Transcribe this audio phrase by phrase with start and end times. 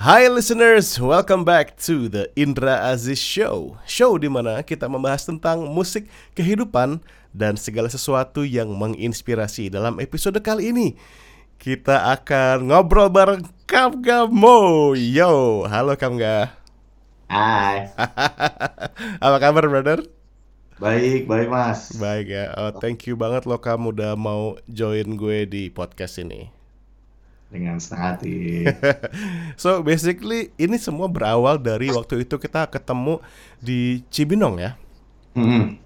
[0.00, 3.76] Hai listeners, welcome back to the Indra Aziz Show.
[3.84, 7.04] Show di mana kita membahas tentang musik, kehidupan,
[7.36, 9.68] dan segala sesuatu yang menginspirasi.
[9.68, 10.96] Dalam episode kali ini
[11.60, 16.48] Kita akan ngobrol bareng Kamga Mo Yo, halo Kamga.
[17.28, 17.92] Hai,
[19.28, 20.00] Apa kabar brother?
[20.80, 21.92] baik, baik mas.
[22.00, 26.59] Baik ya, oh, thank you banget lo kamu udah mau join gue di podcast ini
[27.50, 28.64] Dengan senang hati.
[29.62, 33.18] So basically ini semua berawal dari waktu itu kita ketemu
[33.58, 34.78] di Cibinong ya.
[35.34, 35.78] Hmm,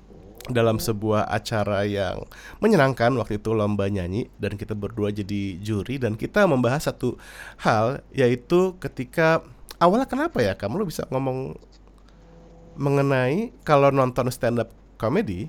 [0.48, 2.28] dalam sebuah acara yang
[2.60, 7.16] menyenangkan waktu itu lomba nyanyi dan kita berdua jadi juri dan kita membahas satu
[7.56, 9.40] hal yaitu ketika
[9.80, 11.56] awalnya kenapa ya kamu lo bisa ngomong
[12.76, 14.68] mengenai kalau nonton stand up
[15.00, 15.48] comedy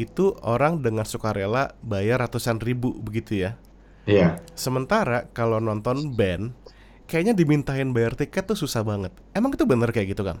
[0.00, 3.60] itu orang dengan sukarela bayar ratusan ribu begitu ya
[4.06, 4.42] Iya.
[4.58, 6.44] sementara kalau nonton band
[7.10, 10.38] kayaknya dimintain bayar tiket tuh susah banget emang itu bener kayak gitu kan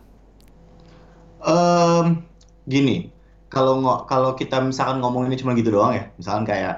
[1.42, 2.22] Em,
[2.64, 3.10] gini,
[3.50, 6.74] kalau ngo- kalau kita misalkan ngomong ini cuma gitu doang ya, misalkan kayak,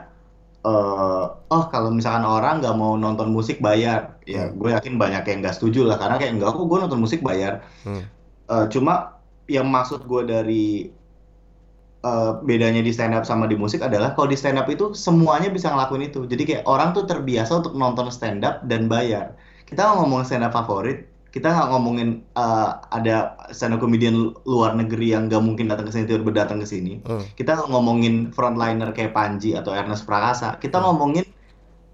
[0.65, 4.57] eh, oh kalau misalkan orang nggak mau nonton musik bayar, ya Hmm.
[4.61, 7.53] gue yakin banyak yang nggak setuju lah, karena kayak enggak kok gue nonton musik bayar.
[7.85, 8.05] Hmm.
[8.49, 10.65] Eh, cuma yang maksud gue dari
[12.05, 15.49] eh, bedanya di stand up sama di musik adalah kalau di stand up itu semuanya
[15.49, 16.29] bisa ngelakuin itu.
[16.29, 19.33] Jadi kayak orang tuh terbiasa untuk nonton stand up dan bayar.
[19.65, 23.17] Kita nggak ngomong stand up favorit, kita nggak ngomongin eh, ada
[23.51, 27.01] stand up comedian luar negeri yang nggak mungkin datang ke sini tiba-tiba datang ke sini.
[27.03, 27.25] Hmm.
[27.33, 30.61] Kita nggak ngomongin frontliner kayak Panji atau Ernest Prakasa.
[30.61, 30.93] Kita Hmm.
[30.93, 31.25] ngomongin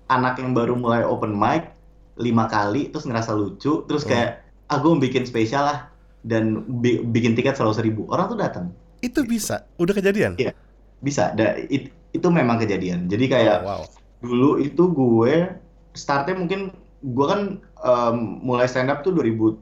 [0.08, 1.70] anak yang baru mulai open mic
[2.18, 4.10] lima kali terus ngerasa lucu terus Hmm.
[4.10, 4.30] kayak
[4.66, 5.78] ah gue mau bikin spesial lah
[6.20, 8.66] dan bi- bikin tiket selalu seribu orang tuh datang
[9.00, 9.64] itu bisa.
[9.76, 10.36] Udah kejadian?
[10.36, 10.52] Iya.
[11.00, 11.32] bisa.
[11.32, 13.06] Da, it- itu memang kejadian.
[13.06, 13.82] Jadi kayak Oh, wow.
[14.20, 15.34] dulu itu gue
[15.94, 19.56] startnya mungkin gue kan em, mulai stand up tuh 2012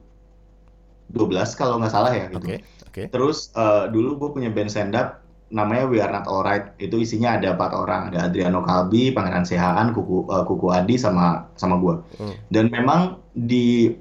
[1.55, 2.41] kalau nggak salah ya gitu.
[2.43, 3.03] Oke oke.
[3.09, 6.77] Terus eh, dulu gue punya band stand up namanya We Are Not Alright.
[6.77, 8.11] Itu isinya ada empat orang.
[8.11, 11.95] Ada Adriano Kalbi Pangeran Sehaan Kuku eh, Kuku Adi sama sama gue.
[12.17, 12.35] Hmm.
[12.49, 12.99] dan memang
[13.31, 13.93] di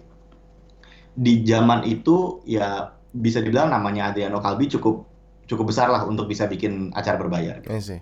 [1.13, 5.03] di zaman itu ya bisa dibilang namanya Adriano Kalbi cukup
[5.49, 7.59] cukup besar lah untuk bisa bikin acara berbayar.
[7.59, 7.99] gitu.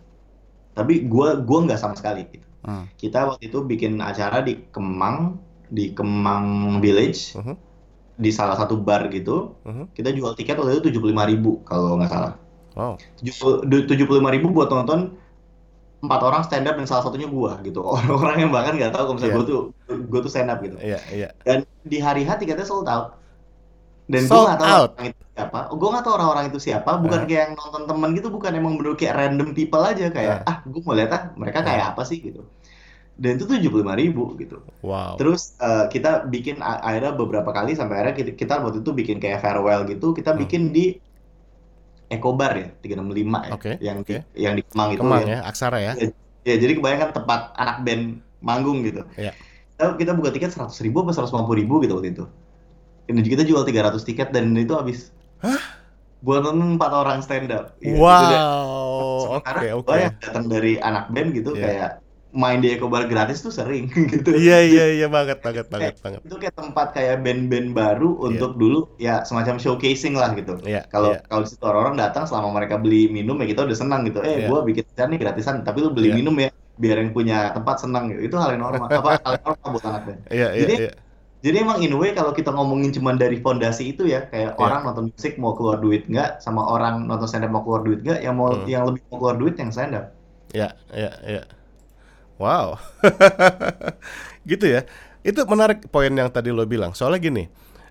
[0.75, 2.27] Tapi gua gua nggak sama sekali.
[2.27, 2.45] Gitu.
[2.61, 2.91] Hmm.
[2.93, 7.55] Kita waktu itu bikin acara di Kemang di Kemang Village Mhm.
[8.17, 9.55] di salah satu bar gitu.
[9.63, 9.95] Mhm.
[9.95, 12.35] Kita jual tiket waktu itu 75.000 ribu kalau nggak salah.
[12.77, 13.97] wow 75.000
[14.29, 15.17] ribu buat nonton
[15.97, 17.81] empat orang stand up dan salah satunya gua gitu.
[17.97, 19.39] Orang-orang yang bahkan nggak tahu kalau misalnya Iya.
[19.41, 19.61] gua tuh
[20.11, 20.77] gua tuh stand up gitu.
[20.79, 23.17] iya iya dan di hari H tiketnya sold out
[24.07, 24.91] dan gue tahu out?
[24.95, 27.27] orang itu siapa gue nggak tahu orang-orang itu siapa bukan Ah.
[27.27, 30.81] kayak yang nonton temen gitu bukan emang bener kayak random people aja kayak ah gue
[30.87, 32.47] mau lihat ah mereka kayak apa sih gitu
[33.17, 37.99] dan itu tujuh puluh ribu gitu wow terus eh, kita bikin akhirnya beberapa kali sampai
[37.99, 40.41] akhirnya kita, kita waktu itu bikin kayak farewell gitu kita Hmm.
[40.47, 40.97] bikin di
[42.07, 44.17] Eco Bar ya 365 ya Oke, yang di, oke.
[44.39, 45.29] yang di Kemang itu Kemang ya.
[45.29, 45.93] ya aksara ya
[46.47, 49.03] Ya, jadi kebayangkan tempat anak band manggung gitu.
[49.19, 49.35] Iya.
[49.75, 52.25] Kita, kita buka tiket 100 ribu apa 150 ribu gitu waktu itu.
[53.07, 55.15] Dan kita jual 300 tiket dan itu habis.
[55.39, 55.61] Hah?
[56.19, 57.77] Buat nonton 4 orang stand up.
[57.79, 58.01] Iya, dia.
[58.01, 61.63] wow oke oke gua yang datang dari anak band gitu Iya.
[61.63, 61.91] kayak
[62.33, 64.33] main di Eco Bar gratis tuh sering gitu.
[64.33, 68.93] iya iya iya banget banget banget banget Itu kayak tempat kayak band-band baru untuk dulu
[68.97, 70.57] ya semacam showcasing lah gitu.
[70.63, 73.77] iya Kalau iya kalau di situ orang-orang datang selama mereka beli minum ya kita udah
[73.77, 74.21] senang gitu.
[74.21, 74.49] Eh, Iya.
[74.49, 76.17] gua bikin acara nih gratisan, tapi lu beli Iya.
[76.17, 78.21] minum ya biar yang punya tempat senang gitu.
[78.29, 78.87] Itu hal yang normal.
[78.89, 80.19] Apa hal yang normal buat anak band.
[80.29, 80.93] iya iya iya
[81.41, 84.61] Jadi emang in way kalau kita ngomongin cuma dari fondasi itu ya kayak Iya.
[84.61, 88.01] orang nonton musik mau keluar duit nggak sama orang nonton stand up mau keluar duit
[88.03, 88.67] nggak yang mau Hmm.
[88.67, 90.11] yang lebih mau keluar duit yang stand up.
[90.51, 91.43] iya iya iya.
[92.37, 92.77] Wow.
[94.51, 94.85] Gitu ya.
[95.21, 96.95] Itu menarik poin yang tadi lo bilang.
[96.95, 97.45] Soalnya gini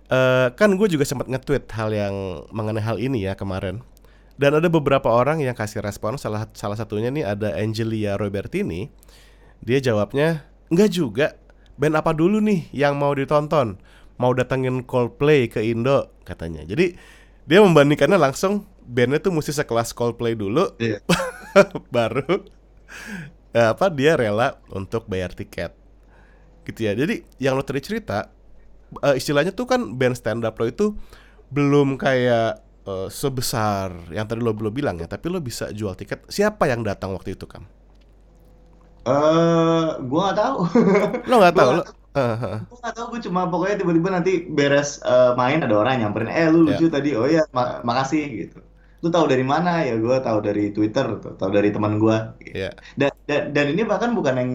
[0.06, 2.14] eh, kan gue juga sempat nge-tweet hal yang
[2.54, 3.82] mengenai hal ini ya kemarin.
[4.36, 8.92] Dan ada beberapa orang yang kasih respon salah salah satunya nih ada Angelia Robertini.
[9.64, 11.28] Dia jawabnya enggak juga
[11.76, 13.80] band apa dulu nih yang mau ditonton?
[14.16, 16.64] Mau datengin Coldplay ke Indo katanya.
[16.64, 16.96] Jadi
[17.46, 21.04] dia membandingkannya langsung bandnya tuh mesti sekelas Coldplay dulu Iya.
[21.96, 22.48] baru
[23.56, 25.76] eh, apa dia rela untuk bayar tiket.
[26.64, 26.96] Gitu ya.
[26.96, 28.32] Jadi yang lo tadi cerita
[29.04, 30.96] eh, istilahnya tuh kan band stand up lo itu
[31.52, 36.24] belum kayak eh, sebesar yang tadi lo belum bilang ya tapi lo bisa jual tiket.
[36.32, 37.68] Siapa yang datang waktu itu kan
[39.06, 40.58] Eh, gua nggak tahu.
[41.30, 41.72] lo nggak tahu
[42.16, 45.94] Eh, eh, Gua nggak tahu, gue cuma pokoknya tiba-tiba nanti beres eh, main ada orang
[46.02, 48.58] nyamperin, eh lu lucu tadi, oh iya ma- makasih gitu.
[49.04, 49.94] Lu tahu dari mana ya?
[50.02, 51.06] Gue tahu dari Twitter,
[51.40, 52.18] tahu dari teman gue.
[52.56, 52.70] Iya.
[53.00, 54.52] Dan, dan dan ini bahkan bukan yang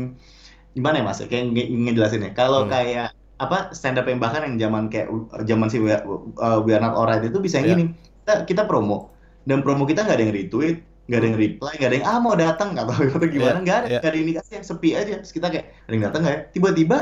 [0.76, 1.18] gimana ya mas?
[1.30, 2.30] Kayak nge ngejelasin ya.
[2.40, 2.70] Kalau Hmm.
[2.74, 3.06] kayak
[3.40, 6.82] apa stand up yang bahkan yang zaman kayak uh, zaman si We, uh, We Are
[6.84, 7.74] Not Alright itu bisa yang Iya.
[7.76, 7.84] gini.
[8.24, 9.12] Kita, kita promo
[9.48, 10.76] dan promo kita nggak ada yang retweet,
[11.10, 12.94] nggak ada yang reply, nggak ada yang ah mau datang atau
[13.26, 13.98] gimana, Iya, nggak ada, iya.
[13.98, 15.12] nggak ada indikasi yang sepi aja.
[15.18, 16.40] Terus kita kayak ada yang datang nggak ya?
[16.54, 16.96] Tiba-tiba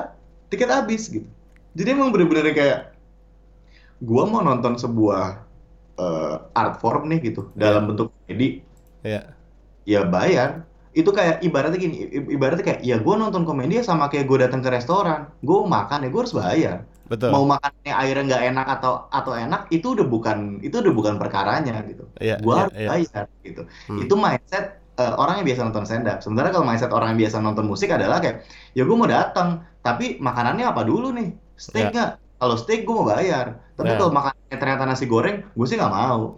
[0.48, 1.28] tiket habis gitu.
[1.76, 2.96] Jadi emang bener-bener kayak
[4.00, 5.44] gua mau nonton sebuah
[5.98, 7.60] uh, art form nih gitu Iya.
[7.60, 8.62] dalam bentuk komedi
[9.04, 9.34] Iya.
[9.84, 11.96] ya bayar itu kayak ibaratnya gini
[12.26, 16.02] ibaratnya kayak ya gue nonton komedi ya sama kayak gue datang ke restoran gue makan
[16.02, 17.32] ya gue harus bayar Betul.
[17.32, 21.80] mau makannya airnya nggak enak atau atau enak itu udah bukan itu udah bukan perkaranya
[21.84, 22.88] gitu Iya, gue iya, harus iya.
[22.88, 24.00] bayar gitu Hmm.
[24.04, 24.64] itu mindset
[24.94, 27.88] eh, orang yang biasa nonton stand up sementara kalau mindset orang yang biasa nonton musik
[27.88, 29.48] adalah kayak ya gue mau datang
[29.80, 33.96] tapi makanannya apa dulu nih steak nggak kalau steak gue mau bayar tapi Nah.
[33.96, 36.34] kalau makanannya ternyata nasi goreng gue sih nggak mau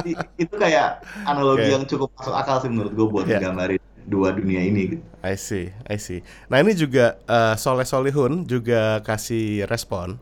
[0.00, 0.24] Gitu.
[0.40, 0.88] itu kayak
[1.22, 1.72] analogi Oke.
[1.72, 3.38] yang cukup masuk akal sih menurut gue buat Iya.
[3.44, 5.04] nggambarin dua dunia ini gitu.
[5.22, 6.26] I see, I see.
[6.50, 10.18] Nah ini juga eh, Soleh Solihun juga kasih respon.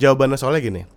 [0.00, 0.88] Jawabannya Soleh gini,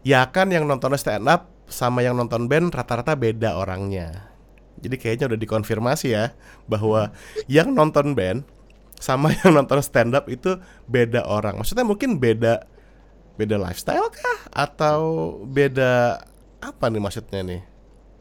[0.00, 4.32] ya kan yang nonton stand up sama yang nonton band rata-rata beda orangnya.
[4.82, 6.32] Jadi kayaknya udah dikonfirmasi ya
[6.66, 7.12] bahwa
[7.48, 8.44] yang nonton band
[8.98, 10.56] sama yang nonton stand up itu
[10.88, 11.60] beda orang.
[11.60, 12.64] Maksudnya mungkin beda
[13.36, 15.00] beda lifestyle kah atau
[15.48, 16.20] beda
[16.60, 17.71] apa nih maksudnya nih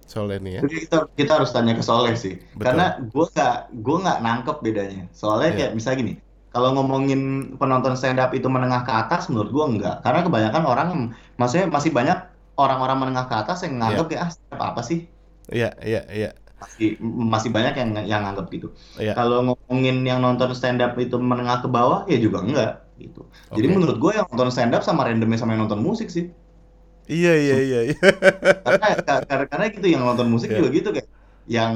[0.08, 0.64] Soleh nih ya?
[0.64, 2.64] Jadi kita kita harus tanya ke Soleh sih, Betul.
[2.66, 3.54] karena gue nggak
[3.86, 5.04] gue nggak nangkep bedanya.
[5.20, 5.56] Soalnya Iya.
[5.58, 6.14] kayak misalnya gini,
[6.54, 7.20] kalau ngomongin
[7.60, 10.90] penonton stand up itu menengah ke atas, menurut gue enggak, karena kebanyakan orang,
[11.40, 12.18] maksudnya masih banyak
[12.62, 15.00] orang-orang menengah ke atas yang nganggep kayak ah up apa sih?
[15.52, 16.30] Iya, iya, iya,
[16.62, 16.88] Masih
[17.34, 18.68] masih banyak yang yang nganggep gitu.
[19.02, 19.18] iya.
[19.18, 22.72] Kalau ngomongin yang nonton stand up itu menengah ke bawah, ya juga enggak
[23.02, 23.20] gitu.
[23.58, 23.74] Jadi Oke.
[23.74, 26.30] menurut gue yang nonton stand up sama randomnya sama yang nonton musik sih.
[27.12, 27.98] Iya, iya, iya, iya.
[28.66, 30.58] karena ka- karena, gitu yang nonton musik Iya.
[30.64, 31.10] juga gitu kayak
[31.50, 31.74] yang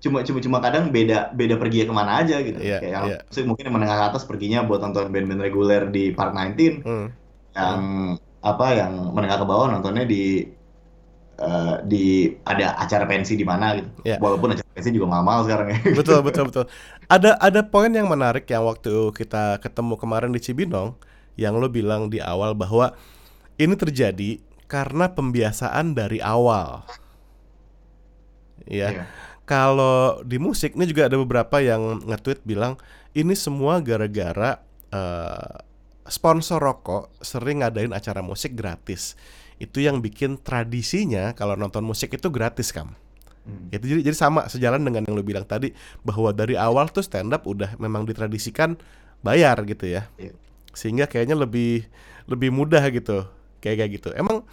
[0.00, 3.16] cuma cuma cuma kadang beda beda pergi ke mana aja gitu Iya, kayak yang iya.
[3.28, 7.08] musik mungkin yang menengah ke atas perginya buat nonton band-band reguler di Park 19 Hmm.
[7.52, 7.80] yang
[8.40, 10.48] apa yang menengah ke bawah nontonnya di
[11.40, 12.04] eh, di
[12.44, 14.16] ada acara pensi di mana gitu Iya.
[14.20, 16.64] walaupun acara pensi juga mahal-mahal sekarang ya betul betul betul
[17.14, 20.96] ada ada poin yang menarik yang waktu kita ketemu kemarin di Cibinong
[21.40, 22.92] yang lo bilang di awal bahwa
[23.56, 26.86] ini terjadi karena pembiasaan dari awal
[28.70, 29.04] ya Iya.
[29.42, 32.78] kalau di musik ini juga ada beberapa yang nge-tweet bilang
[33.12, 34.62] ini semua gara-gara
[34.94, 35.52] eh,
[36.06, 39.18] sponsor rokok sering ngadain acara musik gratis
[39.60, 42.94] itu yang bikin tradisinya kalau nonton musik itu gratis kam
[43.40, 43.72] Hmm.
[43.72, 45.72] itu jadi, jadi sama sejalan dengan yang lo bilang tadi
[46.04, 48.76] bahwa dari awal tuh stand up udah memang ditradisikan
[49.24, 50.12] bayar gitu ya.
[50.20, 50.36] Iya.
[50.76, 51.88] Sehingga kayaknya lebih
[52.28, 53.24] lebih mudah gitu.
[53.60, 54.08] Kayak kayak gitu.
[54.16, 54.44] Emang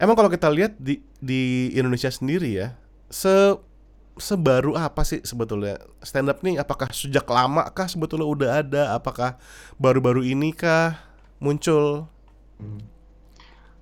[0.00, 2.74] emang kalau kita lihat di di Indonesia sendiri ya,
[3.12, 3.56] se
[4.20, 9.40] sebaru apa sih sebetulnya stand up nih apakah sejak lama kah sebetulnya udah ada apakah
[9.80, 11.00] baru-baru ini kah
[11.40, 12.04] muncul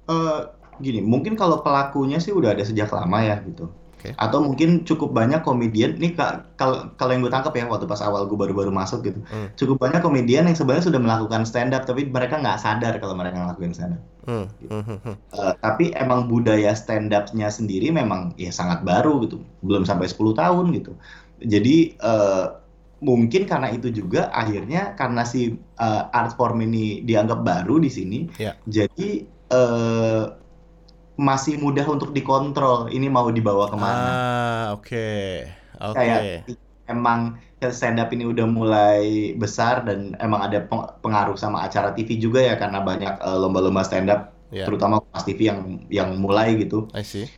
[0.09, 0.41] Eh,
[0.81, 3.69] gini, mungkin kalau pelakunya sih udah ada sejak lama ya gitu.
[3.99, 4.15] Oke.
[4.15, 7.99] Atau mungkin cukup banyak komedian, nih ka- kalau kalau yang gue tangkap ya waktu pas
[7.99, 9.51] awal gue baru-baru masuk gitu, Hmm.
[9.59, 13.43] cukup banyak komedian yang sebenarnya sudah melakukan stand up tapi mereka nggak sadar kalau mereka
[13.43, 14.03] ngelakuin stand up.
[14.23, 15.15] Hmm, hmm, hmm.
[15.35, 20.31] Eh, tapi emang budaya stand up-nya sendiri memang ya sangat baru gitu, belum sampai 10
[20.31, 20.95] tahun gitu.
[21.43, 22.47] Jadi eh,
[22.99, 28.31] mungkin karena itu juga akhirnya karena si eh, art form ini dianggap baru di sini,
[28.39, 28.55] Ya.
[28.63, 30.23] jadi eh,
[31.19, 32.79] masih mudah untuk dikontrol.
[32.97, 34.11] Ini mau dibawa ke mana?
[34.15, 34.97] Ah, oke.
[35.81, 35.97] Oke.
[35.99, 36.21] Kayak
[36.89, 37.21] emang
[37.75, 39.01] stand up ini udah mulai
[39.43, 43.83] besar dan emang ada peng- pengaruh sama acara TV juga ya karena banyak eh, lomba-lomba
[43.85, 45.61] stand up, Ya, terutama Kompas TV yang
[45.93, 46.89] yang mulai gitu.
[46.95, 47.29] I see.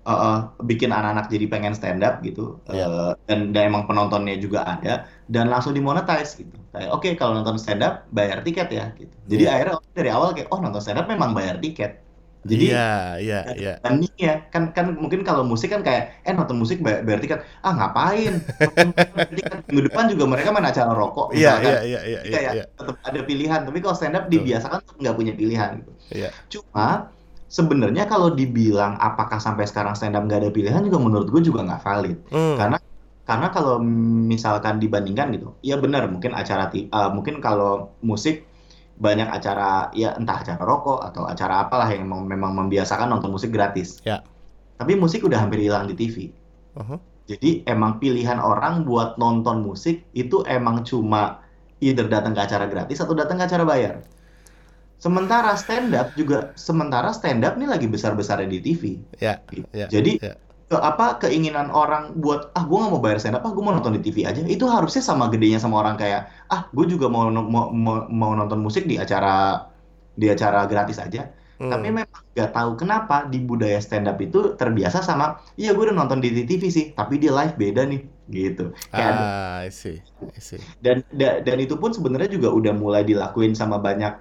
[0.00, 2.88] Eh, eh, bikin anak-anak jadi pengen stand up gitu Iya.
[2.88, 7.60] Eh, dan dan emang penontonnya juga ada dan langsung dimonetize gitu kayak oke kalau nonton
[7.60, 9.50] stand up bayar tiket ya gitu jadi Iya.
[9.52, 12.00] akhirnya dari awal kayak oh nonton stand up memang bayar tiket
[12.40, 13.72] jadi Iya, iya, iya.
[13.84, 17.72] banding ya kan kan mungkin kalau musik kan kayak eh nonton musik bayar tiket ah
[17.76, 18.88] ngapain Nonton
[19.36, 22.52] tiket minggu depan juga mereka main acara rokok Iya, iya, iya, iya, Jadi iya, kayak
[22.56, 22.64] iya.
[22.72, 26.28] tetap ada pilihan tapi kalau stand up dibiasakan nggak punya pilihan gitu Iya.
[26.48, 27.12] cuma
[27.50, 31.60] sebenarnya kalau dibilang apakah sampai sekarang stand up nggak ada pilihan juga menurut gue juga
[31.66, 32.76] nggak valid Hmm, karena
[33.28, 33.78] karena kalau
[34.26, 38.49] misalkan dibandingkan gitu ya benar mungkin acara eh, mungkin kalau musik
[39.00, 44.04] banyak acara ya entah acara rokok atau acara apalah yang memang, membiasakan nonton musik gratis
[44.04, 44.20] Ya.
[44.76, 46.28] tapi musik udah hampir hilang di TV
[46.76, 47.00] uh-huh.
[47.24, 51.40] jadi emang pilihan orang buat nonton musik itu emang cuma
[51.80, 54.04] either datang ke acara gratis atau datang ke acara bayar.
[55.00, 58.82] Sementara stand up juga sementara stand up nih lagi besar-besarnya di TV.
[59.16, 59.40] Ya,
[59.72, 60.36] ya, Jadi ya.
[60.70, 63.74] Ke apa keinginan orang buat ah gue nggak mau bayar stand up ah gue mau
[63.74, 67.26] nonton di TV aja itu harusnya sama gedenya sama orang kayak ah gue juga mau
[67.54, 69.66] mau mau, mau nonton musik di acara
[70.14, 71.22] di acara gratis aja
[71.70, 72.02] tapi Hmm.
[72.02, 76.18] memang nggak tahu kenapa di budaya stand up itu terbiasa sama iya gue udah nonton
[76.24, 78.00] di TV sih tapi dia live beda nih
[78.32, 80.00] gitu kayak Ah, I see.
[80.32, 80.62] I see.
[80.80, 84.12] dan da- dan itu pun sebenarnya juga udah mulai dilakuin sama banyak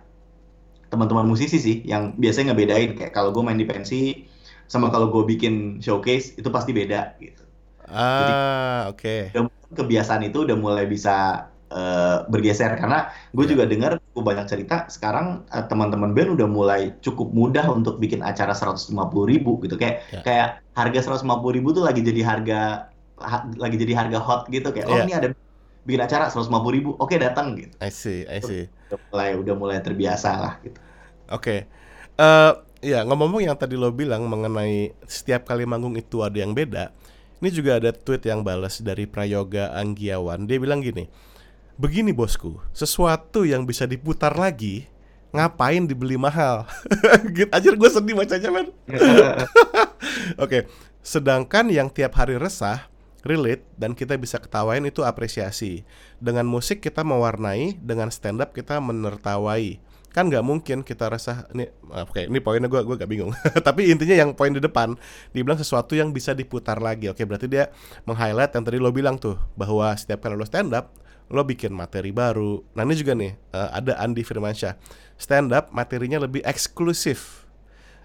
[0.90, 4.26] teman-teman musisi sih yang biasanya ngebedain kayak kalau gue main di pensi
[4.72, 5.54] sama kalau gue bikin
[5.86, 7.44] showcase itu pasti beda gitu.
[7.90, 9.34] Ah, oke.
[9.34, 9.44] udah
[9.78, 13.52] kebiasaan itu udah mulai bisa eh, bergeser karena gue Iya.
[13.54, 18.22] juga dengar gue banyak cerita sekarang eh, teman-teman band udah mulai cukup mudah untuk bikin
[18.26, 20.22] acara 150 ribu gitu kayak Ya.
[20.26, 22.60] kayak harga 150 ribu tuh lagi jadi harga
[23.22, 25.04] ha- lagi jadi harga hot gitu kayak oh Iya.
[25.06, 25.28] ini ada
[25.86, 28.26] bikin acara 150 ribu oke datang gitu I see.
[28.26, 28.66] I see.
[28.90, 30.80] udah mulai udah mulai terbiasa lah gitu.
[31.30, 31.70] Oke.
[32.20, 36.92] Eh, ya ngomong-ngomong yang tadi lo bilang mengenai setiap kali manggung itu ada yang beda.
[37.40, 40.44] Ini juga ada tweet yang balas dari Prayoga Anggiawan.
[40.44, 41.08] Dia bilang gini,
[41.80, 44.92] begini bosku, sesuatu yang bisa diputar lagi,
[45.32, 46.68] ngapain dibeli mahal?
[47.36, 48.68] gitu aja gue sedih bacanya men.
[50.44, 50.68] Oke,
[51.00, 52.92] sedangkan yang tiap hari resah,
[53.24, 55.88] relate dan kita bisa ketawain itu apresiasi.
[56.20, 59.80] Dengan musik kita mewarnai, dengan stand up kita menertawai.
[60.10, 63.32] Kan nggak mungkin kita resah ini ah, oke ini poinnya gue gue gak bingung.
[63.68, 64.98] Tapi intinya yang poin di depan
[65.32, 67.10] dibilang sesuatu yang bisa diputar lagi.
[67.10, 67.70] Oke, berarti dia
[68.10, 70.94] meng-highlight yang tadi lo bilang tuh bahwa setiap kali lo stand up
[71.30, 72.66] lo bikin materi baru.
[72.74, 74.76] Nah, ini juga nih eh, ada Andi Firmansyah.
[75.16, 77.46] Stand up materinya lebih eksklusif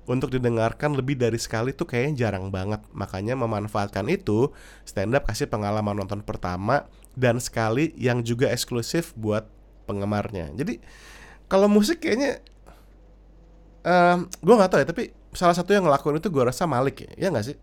[0.04, 2.84] untuk didengarkan lebih dari sekali tuh kayaknya jarang banget.
[2.92, 4.52] Makanya memanfaatkan itu,
[4.84, 6.84] stand up kasih pengalaman nonton pertama
[7.16, 9.48] dan sekali yang juga eksklusif buat
[9.88, 10.52] penggemarnya.
[10.56, 10.80] Jadi
[11.54, 12.42] kalau musik kayaknya
[13.86, 17.10] eh gue nggak tahu ya, tapi salah satu yang ngelakuin itu gue rasa Malik ya,
[17.14, 17.56] ya nggak sih?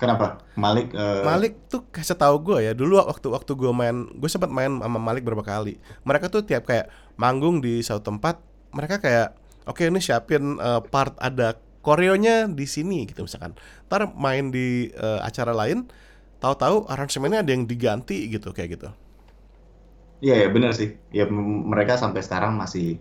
[0.00, 0.40] Kenapa?
[0.56, 4.48] Malik eh, Malik tuh kasih tahu gue ya dulu waktu waktu gue main gue sempat
[4.48, 5.76] main sama Malik berapa kali
[6.08, 6.88] mereka tuh tiap kayak
[7.20, 8.40] manggung di suatu tempat
[8.72, 9.36] mereka kayak
[9.68, 13.52] oke ini siapin eh, part ada koreonya di sini gitu misalkan
[13.92, 15.84] ntar main di eh, acara lain
[16.40, 18.88] tahu-tahu aransemennya ada yang diganti gitu kayak gitu
[20.20, 20.96] Iya ya benar sih.
[21.10, 23.00] Ya mereka sampai sekarang masih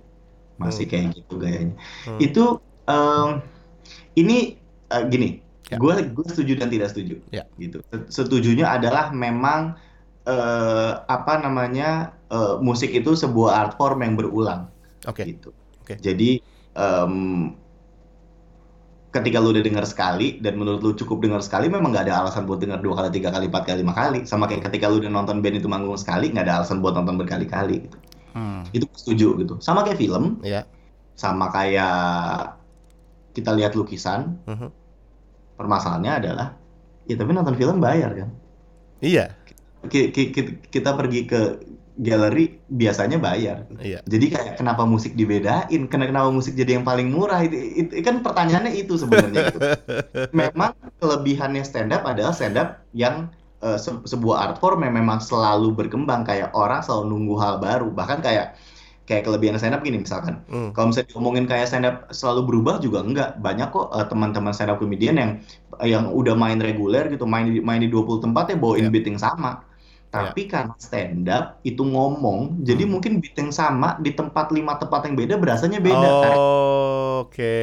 [0.59, 0.91] masih Hmm.
[0.91, 1.75] kayak gitu gayanya.
[2.07, 2.19] Hmm.
[2.19, 2.43] Itu
[2.87, 3.29] em,
[4.15, 4.59] ini
[4.89, 5.29] eh, gini,
[5.69, 5.77] Ya.
[5.77, 7.21] gue gue setuju dan tidak setuju.
[7.29, 7.45] Ya.
[7.61, 7.79] Gitu.
[8.09, 9.77] Setujunya adalah memang
[10.25, 14.67] eh, apa namanya eh, musik itu sebuah art form yang berulang
[15.05, 15.49] oke gitu.
[15.85, 15.95] Oke.
[16.01, 16.41] Jadi
[16.73, 17.13] em,
[19.09, 22.45] ketika lu udah dengar sekali dan menurut lu cukup dengar sekali memang nggak ada alasan
[22.45, 24.19] buat dengar dua kali tiga kali empat kali lima kali.
[24.25, 27.17] Sama kayak ketika lu udah nonton band itu manggung sekali nggak ada alasan buat nonton
[27.17, 27.97] berkali-kali gitu.
[28.29, 28.61] Hmm.
[28.77, 29.53] itu setuju gitu.
[29.57, 30.37] Sama kayak film.
[30.45, 30.61] Ya
[31.19, 32.55] sama kayak
[33.35, 34.39] kita lihat lukisan.
[34.47, 34.71] Mhm.
[35.59, 36.47] permasalahannya adalah
[37.03, 38.31] ya tapi nonton film bayar kan?
[39.03, 39.35] Iya.
[39.91, 41.59] Ki- ki- ki- kita pergi ke
[41.99, 43.67] galeri biasanya bayar.
[43.75, 43.99] Iya.
[44.07, 45.67] Jadi kayak kenapa musik dibedain?
[45.91, 47.43] Kenapa kenapa musik jadi yang paling murah?
[47.43, 49.59] Itu, itu kan pertanyaannya itu sebenarnya gitu.
[50.39, 50.71] memang
[51.03, 53.27] kelebihannya stand up adalah stand up yang
[53.59, 56.23] eh, se- sebuah art form yang memang selalu berkembang.
[56.23, 57.91] Kayak orang selalu nunggu hal baru.
[57.91, 58.55] Bahkan kayak
[59.03, 60.39] kayak kelebihan stand up gini misalkan.
[60.47, 60.69] Hmm.
[60.71, 63.29] kalau misalnya diomongin kayak stand up selalu berubah juga enggak.
[63.43, 65.31] Banyak kok eh, teman-teman stand up comedian yang
[65.83, 68.91] yang udah main reguler gitu main di main di 20 tempat ya bawain Iya.
[68.91, 69.67] beat yang sama
[70.15, 72.91] tapi karena stand up itu ngomong jadi Hmm.
[72.93, 76.37] mungkin beat yang sama di tempat lima tempat yang beda berasanya beda karena
[77.21, 77.53] oke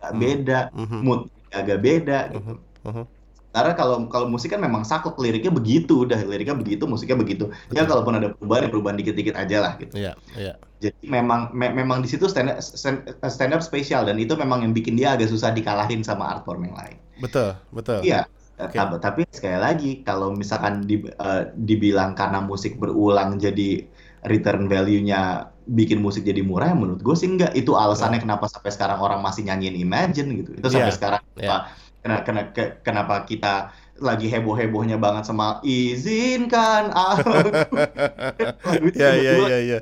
[0.00, 0.20] agak Hmm.
[0.22, 1.02] beda Mhm.
[1.04, 1.20] mood
[1.52, 2.56] agak beda gitu Mhm.
[2.84, 3.06] Mhm.
[3.54, 7.44] Karena kalau kalau musik kan memang saklek liriknya begitu, udah liriknya begitu, musiknya begitu.
[7.72, 9.96] Ya kalaupun ada perubahan, ya perubahan dikit-dikit aja lah gitu.
[9.96, 12.98] iya iya Jadi memang me- memang di situ stand up, stand,
[13.32, 16.68] stand up spesial dan itu memang yang bikin dia agak susah dikalahin sama art form
[16.68, 16.98] yang lain.
[17.16, 18.28] betul betul Iya.
[18.56, 18.76] Oke.
[19.04, 23.84] Tapi, sekali lagi kalau misalkan di- eh, dibilang karena musik berulang jadi
[24.24, 27.52] return value-nya bikin musik jadi murah, menurut gue sih enggak.
[27.52, 30.50] Itu alasannya kenapa sampai sekarang orang masih nyanyiin Imagine gitu.
[30.56, 31.36] Itu sampai Iya, sekarang iya.
[31.36, 31.58] kenapa,
[32.02, 33.54] kena- kena- ke- kenapa kita
[33.96, 37.32] lagi heboh-hebohnya banget sama izinkan aku
[38.68, 39.78] lagu itu iya iya iya iya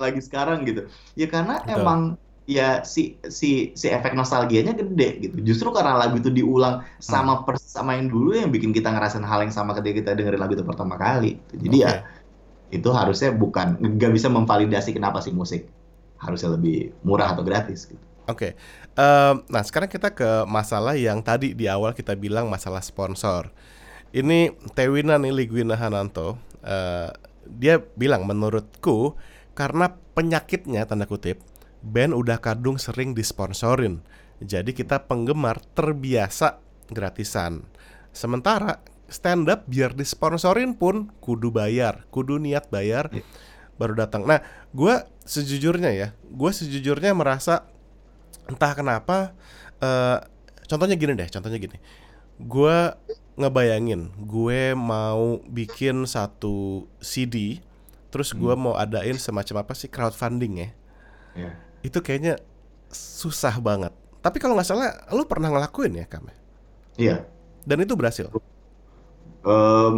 [0.00, 0.88] lagi sekarang gitu
[1.20, 1.74] ya karena Betul.
[1.76, 2.00] emang
[2.48, 3.00] ya si
[3.38, 3.46] si
[3.80, 6.74] si efek nostalgianya gede gitu justru karena lagu itu diulang
[7.08, 7.12] Hmm.
[7.12, 10.40] sama persis sama yang dulu yang bikin kita ngerasain hal yang sama ketika kita dengerin
[10.42, 11.26] lagu itu pertama kali
[11.62, 12.18] jadi ya Oke.
[12.76, 15.62] itu harusnya bukan nggak bisa memvalidasi kenapa sih musik
[16.24, 16.74] harusnya lebih
[17.06, 18.04] murah atau gratis gitu.
[18.28, 18.60] Oke,
[18.98, 23.48] Em, nah sekarang kita ke masalah yang tadi di awal kita bilang masalah sponsor.
[24.12, 27.08] Ini Tewina nih Ligwina Hananto, eh,
[27.46, 29.16] dia bilang menurutku
[29.56, 31.40] karena penyakitnya tanda kutip,
[31.82, 34.02] band udah kadung sering disponsorin.
[34.38, 37.66] Jadi kita penggemar terbiasa gratisan.
[38.14, 43.24] Sementara stand up biar disponsorin pun kudu bayar, kudu niat bayar Iya.
[43.80, 44.26] baru datang.
[44.26, 44.42] Nah,
[44.74, 47.66] gua sejujurnya ya, gua sejujurnya merasa
[48.48, 49.32] entah kenapa
[49.78, 50.18] eh
[50.68, 51.78] contohnya gini deh, contohnya gini.
[52.38, 52.94] Gua
[53.38, 57.62] ngebayangin gue mau bikin satu CD
[58.10, 60.70] terus gua mau adain semacam apa sih crowdfunding ya.
[61.38, 61.52] Ya.
[61.82, 62.40] Itu kayaknya
[62.92, 63.92] susah banget.
[64.18, 66.26] Tapi kalau nggak salah lu pernah ngelakuin ya, Kam?
[66.98, 67.24] Iya.
[67.62, 68.26] Dan itu berhasil.
[69.46, 69.94] Em,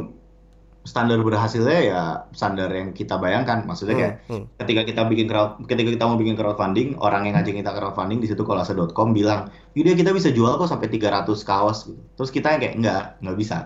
[0.84, 3.64] standar berhasilnya ya standar yang kita bayangkan.
[3.64, 4.46] Maksudnya kayak Hmm, hmm.
[4.64, 8.28] ketika kita bikin crowd, ketika kita mau bikin crowdfunding, orang yang ngajak kita crowdfunding di
[8.28, 12.60] situ kolase.com bilang, "Yaudah kita bisa jual kok sampai 300 kaos gitu." Terus kita yang
[12.60, 13.58] kayak enggak, nggak bisa.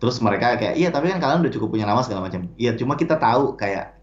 [0.00, 2.96] Terus mereka kayak, "Iya, tapi kan kalian udah cukup punya nama segala macam." Iya, cuma
[2.96, 3.99] kita tahu kayak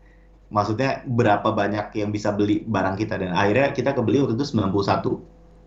[0.47, 5.19] maksudnya berapa banyak yang bisa beli barang kita dan akhirnya kita kebeli waktu itu 91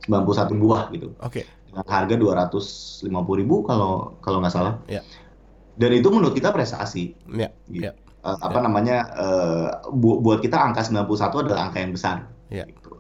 [0.09, 1.45] 91 buah gitu Oke.
[1.69, 4.75] dengan harga 250.000 ribu kalau kalau nggak salah.
[4.89, 5.05] Ya.
[5.77, 7.13] Dan itu menurut kita prestasi.
[7.31, 7.85] Ya, Gitu.
[7.89, 7.93] ya.
[8.21, 12.17] Eh, apa namanya eh, bu- buat kita angka 91 adalah angka yang besar.
[12.49, 12.65] Ya.
[12.69, 12.97] Gitu.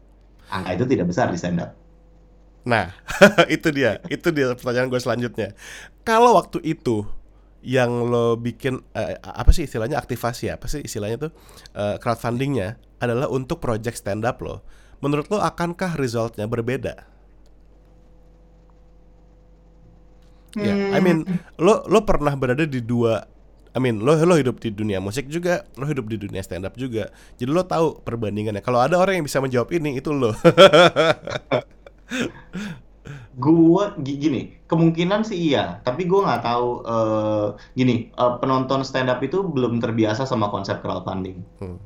[0.52, 1.72] Angka itu tidak besar di stand up.
[2.64, 2.92] Nah,
[3.54, 5.56] itu dia, itu dia pertanyaan gue selanjutnya.
[6.04, 7.08] Kalau waktu itu
[7.60, 11.32] yang lo bikin eh, apa sih istilahnya aktivasi apa sih istilahnya tuh
[11.76, 14.64] eh, crowdfundingnya adalah untuk project stand up lo.
[15.00, 17.08] Menurut lo akankah resultnya berbeda?
[20.58, 21.24] Ya, I mean
[21.62, 23.22] lo lo pernah berada di dua
[23.70, 26.74] I mean lo lo hidup di dunia musik juga, lo hidup di dunia stand up
[26.74, 27.08] juga.
[27.38, 28.60] Jadi lo tahu perbandingannya.
[28.60, 30.34] Kalau ada orang yang bisa menjawab ini itu lo.
[33.34, 39.08] Gua gi- gini, kemungkinan sih iya, tapi gua nggak tahu eh, gini, eh, penonton stand
[39.08, 41.40] up itu belum terbiasa sama konsep crowdfunding.
[41.58, 41.78] Hmm.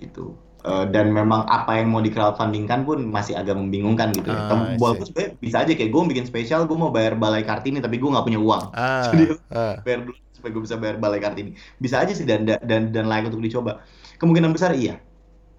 [0.00, 0.34] Gitu.
[0.66, 4.74] Eh, dan memang apa yang mau di crowdfundingkan pun masih agak membingungkan gitu Ah, ya.
[4.74, 4.82] See.
[4.82, 8.10] Walaupun sebenarnya bisa aja kayak gue bikin spesial, gue mau bayar balai kartini tapi gue
[8.10, 8.74] nggak punya uang.
[8.74, 9.78] Ah, Jadi ah.
[9.86, 11.54] bayar dulu supaya gue bisa bayar balai kartini.
[11.78, 13.86] Bisa aja sih dan dan dan layak untuk dicoba.
[14.18, 14.98] Kemungkinan besar iya.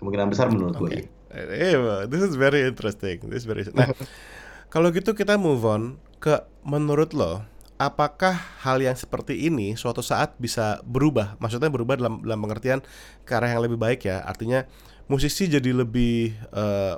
[0.03, 0.99] Kemungkinan besar menurut gue Oke.
[0.99, 1.07] iya.
[1.27, 3.23] Eh, this is very interesting.
[3.31, 3.63] This is very.
[3.71, 3.87] Nah,
[4.67, 7.45] kalau gitu kita move on ke menurut lo,
[7.77, 11.37] apakah hal yang seperti ini suatu saat bisa berubah?
[11.39, 12.79] Maksudnya berubah dalam dalam pengertian
[13.23, 14.25] ke arah yang lebih baik ya.
[14.25, 14.65] Artinya
[15.07, 16.95] musisi jadi lebih eh,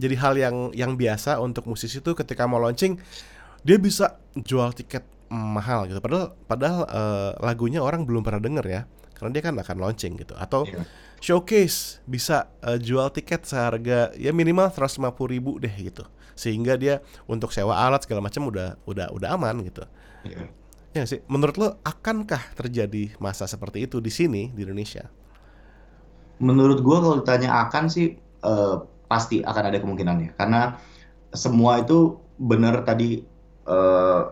[0.00, 2.96] jadi hal yang yang biasa untuk musisi itu ketika mau launching
[3.60, 6.00] dia bisa jual tiket mahal gitu.
[6.00, 8.82] Padahal padahal eh, lagunya orang belum pernah denger ya.
[9.12, 10.32] Karena dia kan akan launching gitu.
[10.40, 10.88] Atau Iya.
[11.20, 17.50] showcase bisa eh, jual tiket seharga ya minimal 150 ribu deh gitu sehingga dia untuk
[17.54, 19.84] sewa alat segala macam udah udah udah aman gitu
[20.20, 20.52] Iya.
[20.92, 25.08] ya sih menurut lo akankah terjadi masa seperti itu di sini di Indonesia
[26.40, 28.76] Menurut gue kalau ditanya akan sih eh,
[29.12, 30.80] pasti akan ada kemungkinannya karena
[31.36, 33.20] semua itu benar tadi
[33.68, 34.22] eh,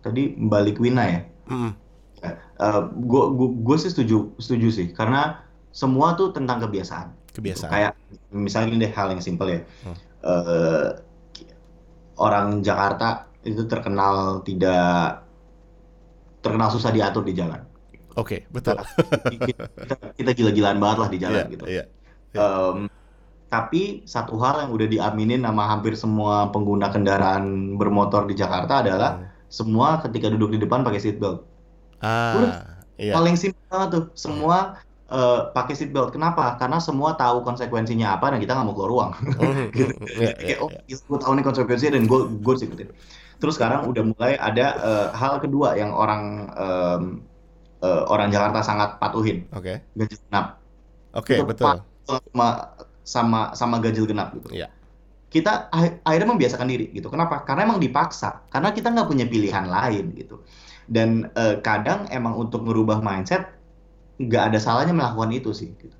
[0.00, 1.20] tadi balik Wina ya.
[1.50, 1.72] Mm-mm.
[3.10, 3.22] gue
[3.58, 5.42] gue sih setuju setuju sih karena
[5.74, 7.10] semua tuh tentang kebiasaan.
[7.34, 7.92] kebiasaan Kayak
[8.30, 9.60] misalnya gini deh hal yang simpel ya.
[9.82, 9.96] Hmm.
[10.20, 10.88] Eh,
[12.20, 15.24] orang Jakarta itu terkenal tidak
[16.40, 17.60] terkenal susah diatur di jalan.
[18.12, 18.74] oke betul
[19.80, 21.64] Kita, kita gila-gilaan banget lah di jalan Iya, gitu.
[21.64, 21.84] iya.
[22.34, 22.90] Em,
[23.48, 29.10] tapi satu hal yang udah diaminin sama hampir semua pengguna kendaraan bermotor di Jakarta adalah
[29.16, 29.26] Hmm.
[29.48, 31.42] semua ketika duduk di depan pakai seatbelt.
[32.00, 34.78] ah iya Paling simpel tuh, semua
[35.10, 36.14] eh, pakai seatbelt.
[36.14, 36.54] Kenapa?
[36.56, 39.10] Karena semua tahu konsekuensinya apa dan kita nggak mau keluar ruang.
[39.18, 39.92] Mhm, gitu.
[40.16, 42.88] iya, Kayak, iya, oh, gue tahu nih konsekuensinya dan gue gue ikutin.
[43.40, 47.02] Terus sekarang udah mulai ada eh, hal kedua yang orang em,
[47.82, 50.60] eh, orang Jakarta sangat patuhin, oke ganjil genap.
[51.16, 52.48] oke Itu betul sama
[53.06, 54.50] sama sama ganjil genap gitu.
[54.54, 54.68] Iya.
[55.30, 55.70] Kita
[56.02, 57.06] akhirnya membiasakan diri gitu.
[57.06, 57.46] Kenapa?
[57.46, 58.50] Karena emang dipaksa.
[58.50, 60.42] Karena kita nggak punya pilihan lain gitu.
[60.90, 63.46] Dan eh, kadang emang untuk merubah mindset
[64.20, 65.72] nggak ada salahnya melakukan itu sih.
[65.74, 65.96] Gitu.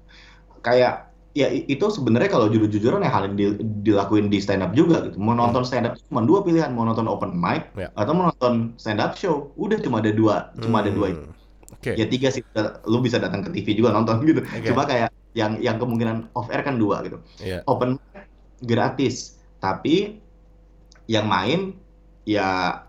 [0.61, 5.09] Kayak ya itu sebenarnya kalau jujur-jujuran ya hal yang di- dilakuin di stand up juga
[5.09, 5.17] gitu.
[5.17, 7.89] Mau nonton stand up cuma dua pilihan, mau nonton open mic Ya.
[7.95, 9.55] atau mau nonton stand up show.
[9.57, 11.23] Udah cuma ada dua, cuma ada dua itu.
[11.25, 11.35] Hmm,
[11.81, 12.43] oke Ya tiga sih,
[12.85, 14.43] lu bisa datang ke TV juga nonton gitu.
[14.43, 14.69] Oke.
[14.69, 17.23] Cuma kayak yang yang kemungkinan off air kan dua gitu.
[17.41, 18.27] iya Open mic
[18.67, 20.19] gratis, tapi
[21.07, 21.79] yang main
[22.27, 22.83] ya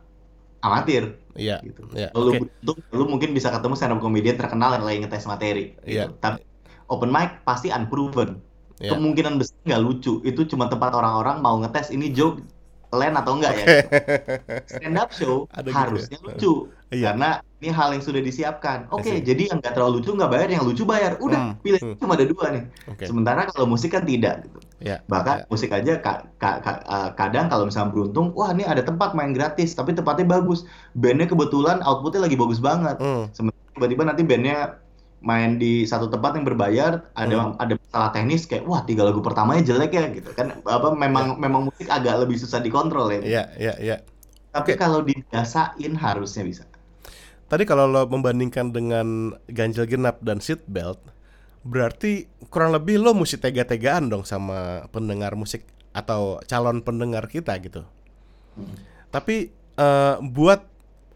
[0.60, 1.88] amatir iya gitu.
[1.96, 5.76] iya Lu beruntung, lu mungkin bisa ketemu stand up comedian terkenal yang lagi ngetes materi.
[5.84, 6.12] Iya.
[6.12, 6.20] Gitu.
[6.20, 6.41] Tapi
[6.91, 8.39] open mic pasti unproven.
[8.82, 8.98] Iya.
[8.98, 10.20] Kemungkinan besar nggak lucu.
[10.26, 12.41] Itu cuma tempat orang-orang mau ngetes ini joke
[12.91, 13.65] land atau enggak ya.
[14.72, 16.26] Stand up show Ada gitu harusnya ya.
[16.28, 16.54] lucu.
[16.91, 17.15] Iya.
[17.15, 17.30] Karena
[17.63, 18.91] ini hal yang sudah disiapkan.
[18.91, 19.23] Oke, see.
[19.23, 21.15] jadi yang nggak terlalu lucu nggak bayar, yang lucu bayar.
[21.23, 21.95] Udah, Hmm, pilih hmm.
[22.04, 22.63] cuma ada dua nih.
[22.91, 24.60] oke Sementara kalau musik kan tidak gitu.
[24.82, 25.47] Ya, Bahkan ya.
[25.47, 29.32] musik aja ka- ka- ka- eh, kadang kalau misalnya beruntung, wah ini ada tempat main
[29.32, 30.67] gratis, tapi tempatnya bagus.
[30.91, 32.99] Bandnya kebetulan outputnya lagi bagus banget.
[32.99, 33.30] Hmm.
[33.32, 34.58] Sementara tiba-tiba nanti bandnya
[35.21, 37.54] main di satu tempat yang berbayar, ada Hmm.
[37.56, 40.60] ada masalah teknis kayak wah tiga lagu pertamanya jelek ya gitu kan.
[40.65, 43.21] Apa memang memang musik agak lebih susah dikontrol ya.
[43.21, 43.95] Iya, iya, iya.
[44.51, 44.82] Tapi Oke.
[44.82, 46.63] kalau dibiasain harusnya bisa.
[47.52, 51.04] Tadi kalau lo membandingkan dengan ganjil genap dan seat belt,
[51.68, 57.84] berarti kurang lebih lo mesti tega-tegaan dong sama pendengar musik atau calon pendengar kita gitu.
[59.12, 60.64] Tapi eh, buat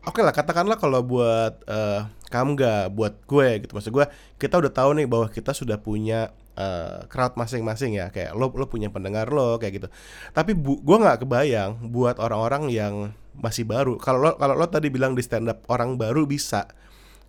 [0.04, 5.00] oke lah katakanlah kalau buat eh, Kamga, buat gue gitu maksud gue kita udah tahu
[5.00, 8.10] nih bahwa kita sudah punya eh, crowd masing-masing ya.
[8.10, 9.88] Kayak lo lo punya pendengar lo kayak gitu.
[10.32, 12.94] Tapi bu, gue nggak kebayang buat orang-orang yang
[13.36, 14.00] masih baru.
[14.00, 16.68] Kalau lo kalau lo tadi bilang di stand up orang baru bisa.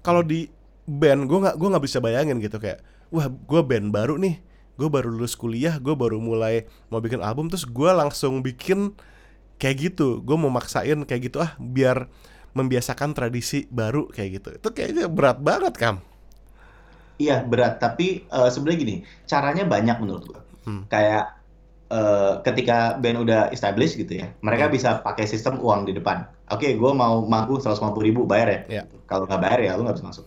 [0.03, 0.47] Kalau di
[0.87, 2.59] band gue nggak gue nggak bisa bayangin gitu.
[2.63, 4.39] Kayak wah gue band baru nih.
[4.77, 7.51] Gue baru lulus kuliah gue baru mulai mau bikin album.
[7.51, 8.95] Terus gue langsung bikin
[9.59, 10.23] kayak gitu.
[10.23, 12.09] Gue mau maksain kayak gitu ah biar
[12.57, 14.49] membiasakan tradisi baru kayak gitu.
[14.63, 16.01] Itu kayaknya berat banget kam
[17.17, 20.41] Iya berat, tapi eh, sebenarnya gini, caranya banyak menurut gua.
[20.65, 20.85] Hmm.
[20.87, 21.33] Kayak
[21.87, 24.75] eh, ketika band udah established gitu ya, mereka Hmm.
[24.75, 26.29] bisa pakai sistem uang di depan.
[26.53, 28.61] Oke, gua mau manggung 150 ribu, bayar ya.
[28.69, 28.83] Ya.
[29.07, 30.27] Kalau nggak bayar ya lu nggak bisa masuk.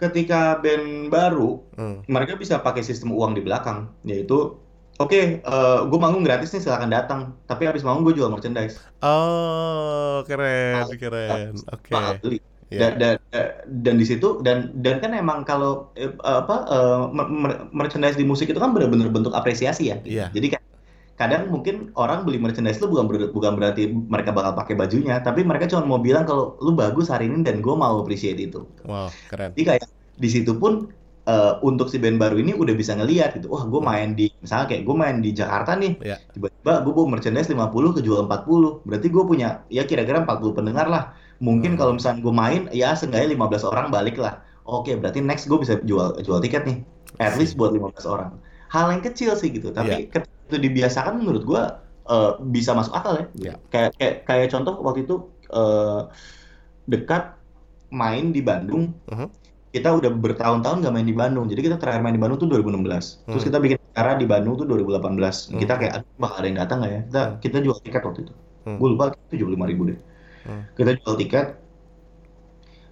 [0.00, 2.00] Ketika band baru, Hmm.
[2.08, 4.56] mereka bisa pakai sistem uang di belakang, yaitu
[4.96, 8.80] oke, eh, gue manggung gratis nih silakan datang, tapi habis manggung gue jual merchandise.
[9.04, 12.40] oh keren keren oke Mahal beli.
[12.70, 13.46] Ya dan, dan,
[13.82, 16.54] dan di situ dan dan kan emang kalau eh, apa
[17.10, 19.98] mer- mer- merchandise di musik itu kan benar-benar bentuk apresiasi ya.
[20.06, 20.30] Iya.
[20.30, 20.62] Jadi kan
[21.20, 25.44] kadang mungkin orang beli merchandise itu bukan ber- bukan berarti mereka bakal pakai bajunya, tapi
[25.44, 28.64] mereka cuma mau bilang kalau lu bagus hari ini dan gue mau appreciate itu.
[28.88, 29.84] wow keren Jadi kayak
[30.16, 30.88] di situ pun
[31.28, 33.52] eh, untuk si band baru ini udah bisa ngelihat gitu.
[33.52, 35.92] Wah, gue main di misalnya kayak gue main di Jakarta nih.
[36.00, 38.80] ya Tiba-tiba gue bawa merchandise 50 kejual 40.
[38.88, 41.02] Berarti gue punya ya kira-kira 40 pendengar lah.
[41.40, 41.78] Mungkin Hmm.
[41.80, 44.44] kalau misalnya gue main ya seenggaknya 15 orang balik lah.
[44.62, 46.78] Oke, berarti next gue bisa jual jual tiket nih.
[47.18, 48.36] At least buat 15 orang.
[48.68, 51.62] Hal yang kecil sih gitu, tapi ketika itu dibiasakan menurut gue
[52.06, 53.26] eh, bisa masuk akal ya.
[53.34, 53.54] Iya.
[53.68, 55.14] Kayak kayak kayak contoh waktu itu
[55.50, 56.00] eh,
[56.86, 57.34] dekat
[57.90, 58.94] main di Bandung.
[59.08, 59.26] Mhm.
[59.70, 61.46] Kita udah bertahun-tahun nggak main di Bandung.
[61.46, 63.22] Jadi kita terakhir main di Bandung tuh 2016.
[63.24, 63.48] Terus Hmm.
[63.54, 65.46] kita bikin acara di Bandung tuh 2018.
[65.48, 65.80] Kita Hmm.
[65.80, 67.00] kayak aduh bakal ada yang datang nggak ya?
[67.06, 67.34] Kita Hmm.
[67.38, 68.34] kita jual tiket waktu itu.
[68.66, 68.76] Hmm.
[68.82, 69.98] Gue lupa 75 ribu deh.
[70.46, 70.62] Hmm.
[70.76, 71.46] Kita jual tiket.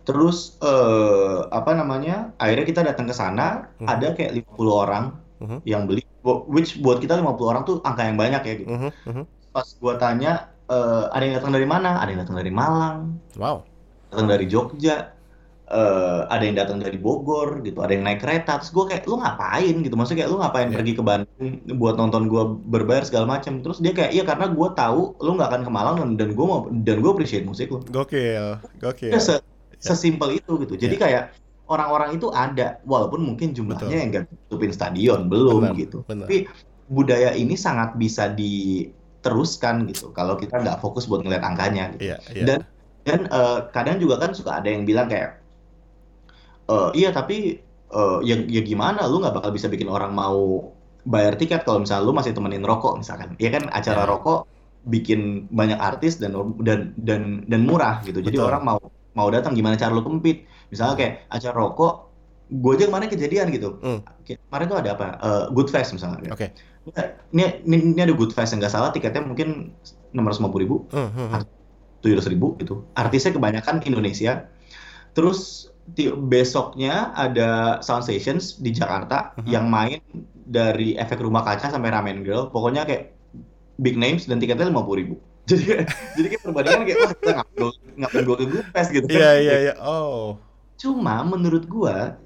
[0.04, 2.32] Terus eh apa namanya?
[2.40, 3.88] Akhirnya kita datang ke sana, Hmm.
[3.88, 5.04] ada kayak 50 orang
[5.38, 5.58] Mhm.
[5.68, 6.02] yang beli.
[6.24, 8.68] Which buat kita 50 orang tuh angka yang banyak ya gitu.
[8.72, 9.24] Mhm, mhm.
[9.52, 11.96] Pas gua tanya eh, ada yang datang dari mana?
[12.00, 13.64] Ada yang datang dari Malang, wow
[14.08, 15.12] datang dari Jogja,
[15.68, 18.56] eh, ada yang datang dari Bogor gitu, ada yang naik kereta.
[18.56, 20.76] Terus gue kayak lu ngapain gitu, maksudnya kayak lu ngapain Iya.
[20.80, 23.60] pergi ke Bandung buat nonton gue berbayar segala macam.
[23.60, 26.46] Terus dia kayak iya karena gue tahu lu nggak akan ke Malang dan, dan gue
[26.46, 27.84] mau dan gue appreciate musik lu.
[27.84, 29.44] gokil gokil Ya, se-
[29.76, 30.74] sesimpel itu gitu.
[30.74, 31.36] Jadi kayak
[31.68, 34.00] orang-orang itu ada, walaupun mungkin jumlahnya Betul.
[34.00, 35.98] yang nggak tutupin stadion belum Benar, gitu.
[36.08, 36.24] benar.
[36.24, 36.48] Tapi
[36.88, 41.92] budaya ini sangat bisa diteruskan gitu kalau kita nggak fokus buat ngeliat angkanya.
[41.92, 42.08] Gitu.
[42.08, 42.58] iya iya Dan
[43.04, 45.37] dan eh, kadang juga kan suka ada yang bilang kayak
[46.68, 50.68] eh iya tapi eh, ya, ya gimana lu nggak bakal bisa bikin orang mau
[51.08, 53.32] bayar tiket kalau misalnya lu masih temenin rokok misalkan.
[53.40, 54.08] Iya kan acara Ya.
[54.08, 54.44] rokok
[54.84, 58.20] bikin banyak artis dan dan dan dan murah gitu.
[58.20, 58.48] Jadi Betul.
[58.48, 58.78] orang mau
[59.16, 60.44] mau datang gimana cara lu kempit.
[60.68, 61.94] Misalnya kayak acara rokok
[62.48, 63.76] gue aja kemarin kejadian gitu.
[63.80, 64.00] Hmm.
[64.24, 65.06] Kemarin tuh ada apa?
[65.20, 66.28] Eh, Good Fest misalnya.
[66.32, 66.48] oke
[67.32, 69.72] Ini, ini ini ada Good Fest yang nggak salah tiketnya mungkin
[70.16, 71.42] 650 ribu Hmm, hmm, hmm.
[72.00, 72.84] tujuh ratus ribu gitu.
[72.96, 74.48] Artisnya kebanyakan Indonesia.
[75.12, 75.68] Terus
[76.18, 79.48] besoknya ada Sound Stations di Jakarta Mhm.
[79.48, 80.00] yang main
[80.44, 82.48] dari efek rumah kaca sampai Ramen Girl.
[82.48, 83.12] Pokoknya kayak
[83.76, 85.14] big names dan tiketnya lima puluh ribu.
[85.48, 85.64] Jadi
[86.12, 89.16] jadi kayak perbandingan kayak wah kita ngapain ngapain gua ke Fest gitu kan.
[89.16, 90.36] iya iya iya oh
[90.76, 92.20] Cuma menurut gua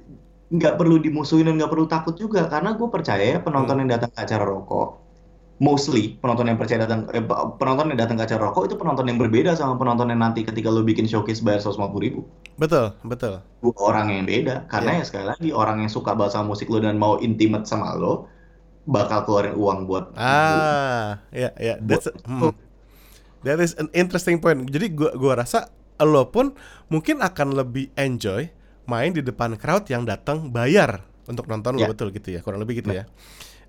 [0.50, 3.82] nggak perlu dimusuhin dan nggak perlu takut juga karena gue percaya penonton Hmm.
[3.86, 5.01] yang datang ke acara rokok
[5.62, 7.22] mostly penonton yang percaya datang eh,
[7.56, 10.66] penonton yang datang ke acara rokok itu penonton yang berbeda sama penonton yang nanti ketika
[10.66, 12.26] lo bikin showcase bayar 150 ribu
[12.58, 16.50] betul betul dua orang yang beda karena ya sekali lagi orang yang suka banget sama
[16.50, 18.26] musik lo dan mau intimate sama lo
[18.82, 22.52] bakal keluarin uang buat Ah, ya ya that's Buat- hmm.
[23.42, 24.70] That is an interesting point.
[24.70, 25.66] Jadi gua gua rasa
[25.98, 26.54] lo pun
[26.86, 28.50] mungkin akan lebih enjoy
[28.86, 31.90] main di depan crowd yang datang bayar untuk nonton lo Ya.
[31.90, 33.06] betul gitu ya, kurang lebih gitu ya.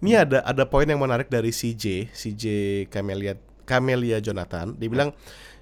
[0.03, 2.43] Ini ada ada poin yang menarik dari CJ, CJ
[2.91, 4.75] Camelia Camelia Jonathan.
[4.75, 5.15] Dia bilang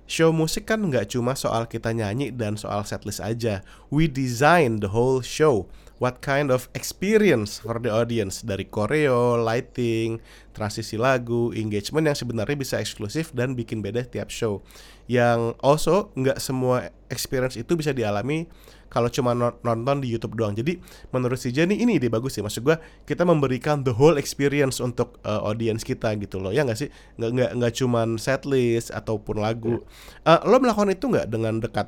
[0.10, 3.62] show musik kan nggak cuma soal kita nyanyi dan soal setlist aja.
[3.93, 5.69] We design the whole show
[6.01, 10.17] what kind of experience for the audience dari choreo, lighting,
[10.58, 14.65] transisi lagu, engagement yang sebenarnya bisa eksklusif dan bikin beda tiap show.
[15.06, 18.49] Yang also nggak semua experience itu bisa dialami
[18.91, 19.32] kalau cuma
[19.63, 20.51] nonton di YouTube doang.
[20.51, 20.84] Jadi
[21.15, 22.43] menurut si Jenny ini ide bagus sih.
[22.43, 26.51] Maksud gua kita memberikan the whole experience untuk uh, audience kita gitu loh.
[26.51, 26.91] Ya nggak sih?
[27.15, 29.80] Nggak nggak nggak cuma setlist ataupun lagu.
[30.27, 31.88] Uh, lo melakukan itu nggak dengan dekat?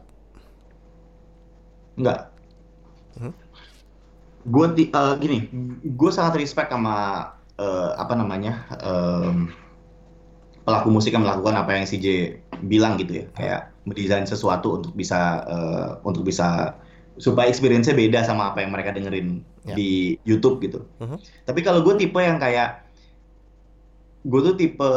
[1.99, 2.21] Nggak.
[3.19, 3.33] Hmm?
[4.43, 5.47] Gue uh, gini,
[5.83, 9.47] gue sangat respect sama uh, apa namanya um,
[10.67, 12.07] pelaku musik yang melakukan apa yang si J
[12.63, 16.75] bilang gitu ya, kayak mendesain sesuatu untuk bisa uh, untuk bisa
[17.21, 19.75] supaya experience-nya beda sama apa yang mereka dengerin yeah.
[19.77, 19.91] di
[20.25, 20.85] YouTube gitu.
[20.97, 21.17] Uh-huh.
[21.45, 22.81] Tapi kalau gue tipe yang kayak
[24.23, 24.89] gue tuh tipe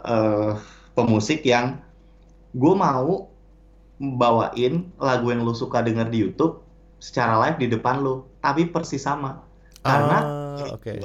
[0.00, 0.56] uh,
[0.94, 1.82] pemusik yang
[2.54, 3.28] gue mau
[3.98, 6.62] bawain lagu yang lu suka denger di YouTube
[7.02, 9.42] secara live di depan lu, tapi persis sama.
[9.84, 10.18] Karena
[10.56, 11.02] uh, okay.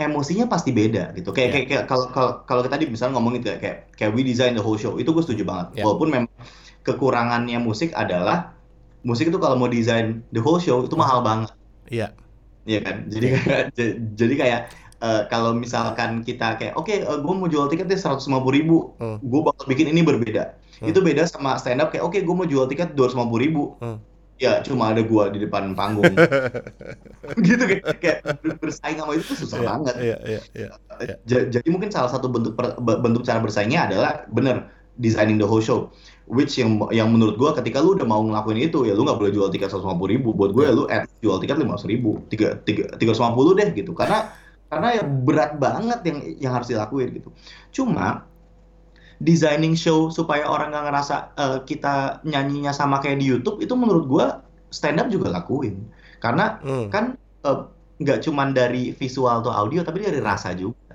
[0.00, 1.36] emosinya pasti beda gitu.
[1.36, 1.66] Kayak yeah.
[1.68, 4.78] kayak kalau kalau kalau kita tadi misalnya ngomongin kayak kayak kayak we design the whole
[4.80, 5.66] show, itu gue setuju banget.
[5.76, 5.84] Yeah.
[5.84, 6.32] Walaupun memang
[6.86, 8.56] kekurangannya musik adalah
[9.06, 11.52] musik itu kalau mau desain the whole show itu mahal banget.
[11.88, 12.14] Iya.
[12.68, 12.96] Iya kan.
[13.08, 13.62] Jadi kayak
[14.20, 14.60] jadi kayak
[15.00, 18.28] uh, kalau misalkan kita kayak oke okay, uh, eh, gue mau jual tiket deh seratus
[18.28, 19.18] lima puluh ribu, hmm.
[19.24, 20.54] gue bakal bikin ini berbeda.
[20.78, 20.90] Hmm.
[20.90, 23.26] Itu beda sama stand up kayak oke okay, gue mau jual tiket dua ratus lima
[23.26, 23.62] puluh ribu.
[23.80, 23.98] Hmm.
[24.38, 26.14] Ya cuma ada gue di depan panggung.
[27.48, 28.18] gitu kayak, kayak
[28.62, 29.94] bersaing sama itu tuh susah yeah, banget.
[29.98, 30.68] Iya, iya, iya,
[31.26, 31.42] iya.
[31.50, 35.88] Jadi mungkin salah satu bentuk per, bentuk cara bersaingnya adalah bener designing the whole show.
[36.28, 39.32] Which yang yang menurut gue ketika lu udah mau ngelakuin itu ya lu nggak boleh
[39.32, 40.36] jual tiket seratus ribu.
[40.36, 42.20] Buat gue ya lu at jual tiket lima ribu.
[42.28, 43.96] Tiga tiga tiga deh gitu.
[43.96, 44.28] Karena
[44.68, 47.32] karena ya berat banget yang yang harus dilakuin gitu.
[47.72, 48.28] Cuma
[49.24, 54.04] designing show supaya orang nggak ngerasa uh, kita nyanyinya sama kayak di YouTube itu menurut
[54.06, 54.26] gue
[54.68, 55.80] stand up juga lakuin.
[56.20, 56.92] Karena hmm.
[56.92, 57.16] kan
[57.48, 57.58] eh,
[58.04, 60.87] nggak uh, cuman dari visual atau audio tapi dari rasa juga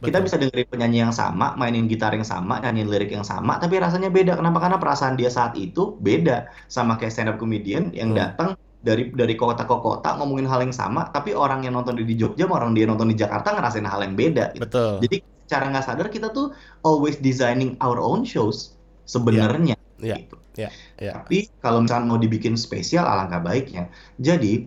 [0.00, 3.76] kita bisa dengerin penyanyi yang sama, mainin gitar yang sama, nyanyiin lirik yang sama, tapi
[3.76, 4.40] rasanya beda.
[4.40, 4.58] Kenapa?
[4.64, 8.18] Karena perasaan dia saat itu beda sama kayak stand up comedian yang hmm.
[8.18, 8.48] datang
[8.80, 12.48] dari dari kota ke kota ngomongin hal yang sama, tapi orang yang nonton di Jogja,
[12.48, 14.56] orang dia nonton di Jakarta ngerasain hal yang beda.
[14.56, 14.64] Gitu.
[14.64, 14.92] Betul.
[15.04, 19.76] Jadi cara nggak sadar kita tuh always designing our own shows sebenarnya.
[20.00, 20.24] Yeah.
[20.24, 20.36] Gitu.
[20.56, 20.72] Yeah.
[20.96, 21.14] Yeah.
[21.20, 23.92] Tapi kalau misalnya mau dibikin spesial, alangkah baiknya.
[24.16, 24.64] Jadi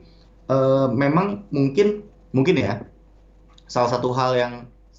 [0.54, 2.86] uh, memang mungkin mungkin ya
[3.66, 4.54] salah satu hal yang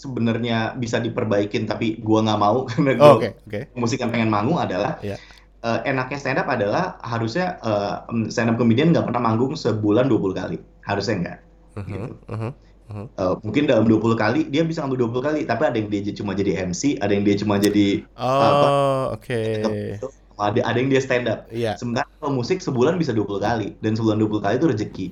[0.05, 3.62] sebenarnya bisa diperbaikin tapi gua nggak mau karena gua oh, okay, okay.
[3.73, 5.17] musik yang pengen manggung adalah yeah.
[5.64, 10.37] uh, enaknya stand up adalah harusnya uh, stand up comedian nggak pernah manggung sebulan 20
[10.37, 12.12] kali harusnya enggak uh -huh, gitu.
[12.29, 12.53] Uh -huh.
[12.85, 16.12] Uh, uh, mungkin dalam 20 kali dia bisa ngambil 20 kali tapi ada yang dia
[16.12, 18.69] cuma jadi MC ada yang dia cuma jadi oh, apa
[19.17, 19.97] oke okay.
[20.37, 21.81] ada ada yang dia stand up yeah.
[21.81, 25.07] sementara kalau musik sebulan bisa 20 kali dan sebulan 20 kali itu rezeki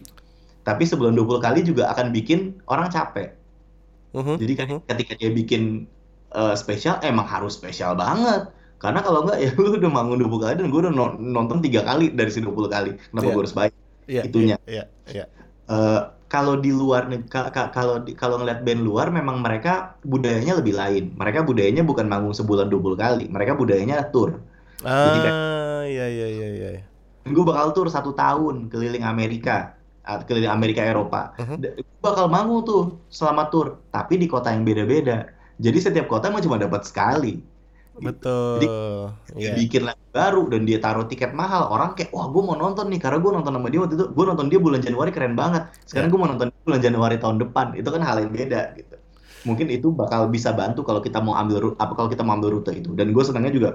[0.68, 3.35] tapi sebulan 20 kali juga akan bikin orang capek
[4.12, 4.37] Uh-huh.
[4.37, 4.83] Jadi kan uh-huh.
[4.88, 5.88] ketika dia bikin
[6.37, 8.48] uh, spesial emang harus spesial banget.
[8.83, 12.11] Karena kalau enggak ya lu udah bangun 20 kali dan gue udah nonton tiga kali
[12.11, 12.90] dari si 20 kali.
[12.98, 13.35] Kenapa yeah.
[13.35, 13.75] gue harus bayar?
[14.11, 14.57] Yeah, Itunya.
[14.66, 15.29] Yeah, yeah, yeah.
[15.70, 21.12] Uh, kalau di luar kalau kalau ngeliat band luar memang mereka budayanya lebih lain.
[21.14, 23.25] Mereka budayanya bukan manggung sebulan 20 kali.
[23.31, 24.42] Mereka budayanya tour.
[24.83, 25.18] Ah, Jadi
[25.92, 26.83] iya iya iya iya.
[27.22, 29.79] Gue bakal tour satu tahun keliling Amerika
[30.29, 31.33] keliling Amerika Eropa.
[31.40, 31.57] Uh-huh.
[32.03, 35.31] bakal manggung tuh selama tur tapi di kota yang beda-beda.
[35.62, 37.38] Jadi setiap kota emang cuma dapat sekali.
[37.92, 38.64] Betul.
[38.64, 38.66] Jadi
[39.37, 39.55] yeah.
[39.55, 42.96] bikin lagi baru dan dia taruh tiket mahal orang kayak wah gue mau nonton nih
[42.96, 45.68] karena gue nonton sama dia waktu itu gue nonton dia bulan Januari keren banget.
[45.85, 46.16] Sekarang yeah.
[46.16, 47.66] gue mau nonton bulan Januari tahun depan.
[47.77, 48.91] Itu kan hal yang beda gitu
[49.42, 52.72] mungkin itu bakal bisa bantu kalau kita mau ambil apa kalau kita mau ambil rute
[52.78, 53.70] itu dan gue senangnya juga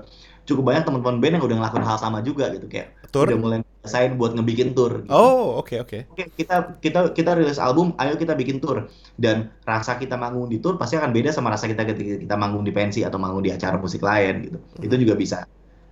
[0.47, 3.27] cukup banyak teman-teman band yang udah ngelakuin hal sama juga gitu kayak tour?
[3.27, 5.11] udah mulai ngerasain buat ngebikin tour gitu.
[5.11, 6.23] oh oke okay, oke okay.
[6.27, 8.87] oke kita kita kita rilis album ayo kita bikin tour
[9.19, 12.63] dan rasa kita manggung di tour pasti akan beda sama rasa kita ketika kita manggung
[12.63, 14.85] di pensi atau manggung di acara musik lain gitu hmm.
[14.87, 15.37] itu juga bisa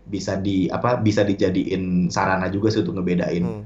[0.06, 3.64] bisa di apa bisa dijadiin sarana juga sih untuk ngebedain hmm.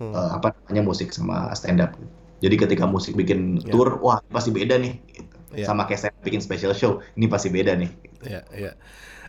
[0.00, 0.12] Hmm.
[0.16, 2.08] Uh, apa namanya musik sama stand up gitu.
[2.48, 3.68] jadi ketika musik bikin yeah.
[3.68, 5.68] tour wah pasti beda nih gitu yeah.
[5.68, 8.64] sama kayak saya bikin special show ini pasti beda nih Iya, yeah, iya.
[8.72, 8.74] Yeah.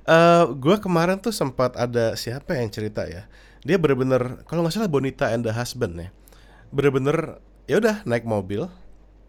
[0.02, 3.30] Uh, gue kemarin tuh sempat ada siapa yang cerita ya
[3.62, 6.10] dia bener-bener kalau nggak salah Bonita and the Husband ya
[6.74, 7.38] bener-bener
[7.70, 8.66] ya udah naik mobil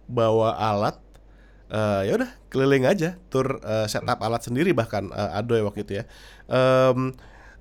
[0.09, 0.97] bawa alat
[1.69, 5.93] uh, ya udah keliling aja tur uh, setup alat sendiri bahkan uh, Adoy waktu itu
[6.01, 6.05] ya
[6.49, 7.13] um,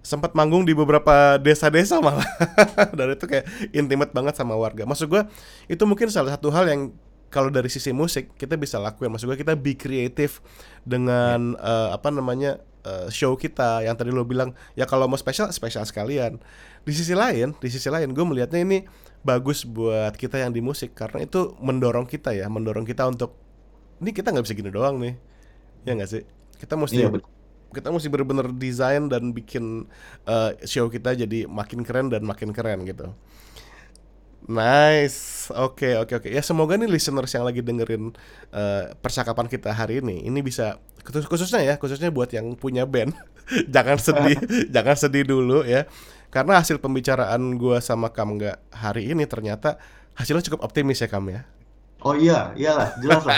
[0.01, 2.25] sempat manggung di beberapa desa-desa malah
[2.97, 5.21] dan itu kayak intimate banget sama warga maksud gue
[5.69, 6.81] itu mungkin salah satu hal yang
[7.31, 9.09] kalau dari sisi musik kita bisa lakuin.
[9.09, 10.43] Maksud gue kita be kreatif
[10.83, 11.63] dengan yeah.
[11.63, 14.51] uh, apa namanya uh, show kita yang tadi lo bilang.
[14.75, 16.37] Ya kalau mau spesial spesial sekalian.
[16.83, 18.83] Di sisi lain di sisi lain gue melihatnya ini
[19.23, 23.37] bagus buat kita yang di musik karena itu mendorong kita ya mendorong kita untuk
[24.03, 25.15] ini kita nggak bisa gini doang nih.
[25.87, 26.23] Ya nggak sih?
[26.59, 27.29] Kita mesti Iya, betul.
[27.71, 29.87] kita mesti bener-bener desain dan bikin
[30.27, 33.15] uh, show kita jadi makin keren dan makin keren gitu
[34.49, 36.29] Nice, oke oke oke.
[36.29, 38.09] Ya semoga nih listeners yang lagi dengerin
[38.49, 43.13] uh, percakapan kita hari ini, ini bisa khusus- khususnya ya, khususnya buat yang punya band,
[43.75, 44.37] jangan sedih,
[44.75, 45.85] jangan sedih dulu ya,
[46.33, 49.77] karena hasil pembicaraan gua sama Kam nggak hari ini ternyata
[50.17, 51.45] hasilnya cukup optimis ya Kam ya.
[52.01, 53.37] Oh iya, iyalah, jelas lah.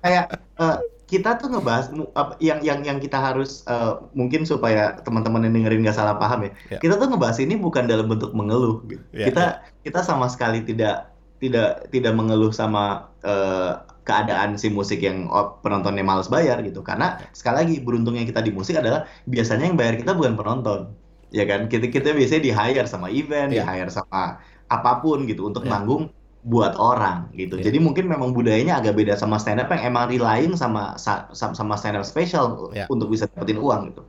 [0.00, 0.76] Kayak eh,
[1.12, 1.92] kita tuh ngebahas
[2.40, 6.50] yang yang yang kita harus eh, mungkin supaya teman-teman yang dengerin nggak salah paham ya.
[6.72, 6.78] Ya.
[6.80, 8.80] Kita tuh ngebahas ini bukan dalam bentuk mengeluh.
[8.88, 9.04] Gitu.
[9.12, 9.44] Ya, kita
[9.84, 13.76] kita sama sekali tidak tidak tidak mengeluh sama eh,
[14.08, 16.80] keadaan si musik yang oh, penontonnya males bayar gitu.
[16.80, 20.80] Karena sekali lagi beruntungnya kita di musik adalah biasanya yang bayar kita bukan penonton.
[21.28, 21.68] Ya kan?
[21.68, 23.68] Kita kita biasanya di hire sama event, di Ya.
[23.68, 24.40] hire sama
[24.72, 25.76] apa pun gitu untuk Ya.
[25.76, 26.08] manggung
[26.42, 27.54] buat orang gitu.
[27.62, 27.70] Ya.
[27.70, 31.54] Jadi mungkin memang budayanya agak beda sama stand up yang emang relying sama sa- sama,
[31.54, 32.90] sama stand up special Ya.
[32.90, 34.02] untuk bisa dapetin uang gitu.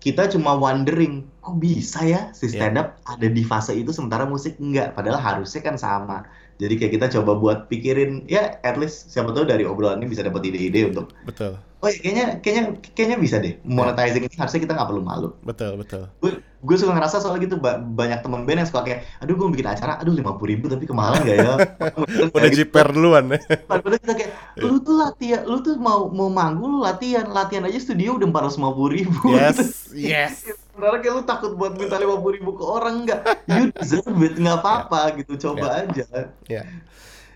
[0.00, 2.52] Kita cuma wondering, kok bisa ya si Ya.
[2.52, 4.92] stand up ada di fase itu sementara musik enggak?
[4.92, 6.28] Padahal harusnya kan sama.
[6.56, 10.20] Jadi kayak kita coba buat pikirin ya at least siapa tahu dari obrolan ini bisa
[10.20, 14.76] dapat ide-ide untuk Betul, oh ya kayaknya kayaknya kayaknya bisa deh monetizing ini harusnya kita
[14.76, 15.28] nggak perlu malu.
[15.40, 16.12] betul, betul.
[16.20, 19.48] Gue gue suka ngerasa soal gitu ba- banyak temen band yang suka kayak aduh gue
[19.48, 21.54] bikin acara aduh lima ribu tapi kemahalan gak ya?
[22.36, 22.58] Udah gitu.
[22.60, 23.40] jiper duluan ya.
[23.72, 27.80] Padahal kita kayak lu tuh latihan, lu tuh mau mau manggung lu latihan, latihan aja
[27.80, 29.32] studio udah empat ratus lima puluh ribu.
[29.32, 29.56] Yes,
[29.96, 30.44] yes.
[30.80, 33.20] Sebenarnya kayak lu takut buat minta lima puluh ribu ke orang enggak?
[33.44, 36.08] You deserve it, nggak apa-apa gitu, coba aja.
[36.48, 36.64] Ya.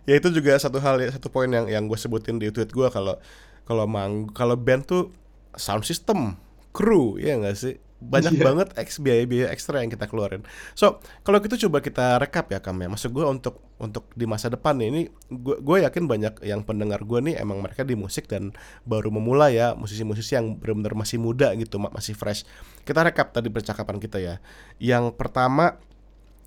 [0.08, 2.88] Ya itu juga satu hal ya, satu poin yang yang gue sebutin di tweet gue
[2.88, 3.20] kalau
[3.68, 5.12] kalau mang kalau band tuh
[5.60, 6.40] sound system,
[6.72, 7.76] kru, ya nggak sih?
[8.02, 8.44] Banyak Iya.
[8.44, 10.42] banget eks biaya-biaya ekstra yang kita keluarin.
[10.76, 12.90] So, kalau gitu coba kita rekap ya Kam ya.
[12.90, 17.00] Maksud gue untuk untuk di masa depan nih, ini gue gue yakin banyak yang pendengar
[17.02, 18.52] gue nih emang mereka di musik dan
[18.84, 22.44] baru memulai ya, musisi-musisi yang benar-benar masih muda gitu, ma- masih fresh.
[22.84, 24.38] Kita rekap tadi percakapan kita ya.
[24.76, 25.80] Yang pertama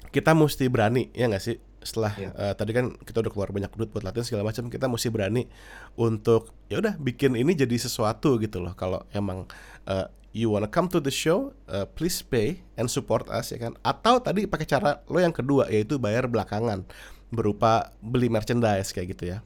[0.07, 2.35] kita mesti berani ya nggak sih setelah Iya.
[2.35, 5.47] eh, tadi kan kita udah keluar banyak duit buat latihan segala macam kita mesti berani
[5.95, 8.75] untuk ya udah bikin ini jadi sesuatu gitu loh.
[8.75, 9.47] Kalau emang
[9.87, 13.79] eh, you wanna come to the show eh, please pay and support us ya kan?
[13.81, 16.83] Atau tadi pakai cara lo yang kedua yaitu bayar belakangan
[17.31, 19.39] berupa beli merchandise kayak gitu ya.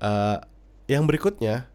[0.00, 0.38] Eh,
[0.88, 1.68] yang berikutnya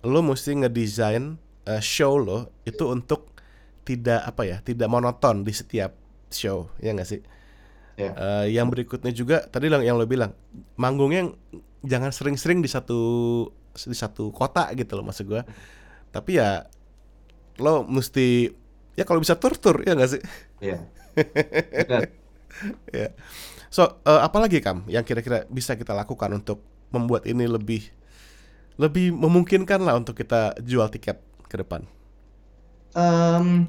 [0.00, 3.34] lo mesti ngedesain eh, show lo itu untuk
[3.82, 5.96] tidak apa ya tidak monoton di setiap
[6.28, 7.20] show ya nggak sih
[7.98, 8.14] Ya.
[8.14, 10.30] Eh, yang berikutnya juga tadi yang yang lo bilang
[10.78, 11.34] manggungnya
[11.82, 12.98] jangan sering-sering di satu
[13.74, 15.42] di satu kota gitu loh maksud gua
[16.14, 16.66] tapi ya
[17.58, 18.50] lo mesti
[18.98, 20.22] ya kalau bisa tur tur ya nggak sih
[20.62, 20.78] Iya.
[21.78, 22.02] Benar.
[22.98, 23.08] ya
[23.68, 27.92] so eh, apalagi kam yang kira-kira bisa kita lakukan untuk membuat ini lebih
[28.78, 31.18] lebih memungkinkan lah untuk kita jual tiket
[31.50, 31.84] ke depan
[32.96, 33.68] Em,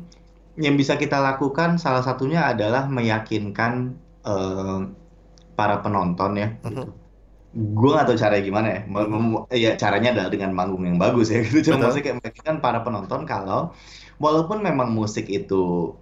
[0.59, 3.73] yang bisa kita lakukan salah satunya adalah meyakinkan
[4.25, 4.79] em,
[5.57, 6.87] para penonton ya gitu.
[7.49, 8.79] Gue gak tahu caranya gimana ya.
[8.93, 11.57] Mem- mem- ya caranya adalah dengan manggung yang bagus ya gitu.
[11.73, 13.73] Cuma maksudnya kayak meyakinkan para penonton kalau
[14.21, 15.93] walaupun memang musik itu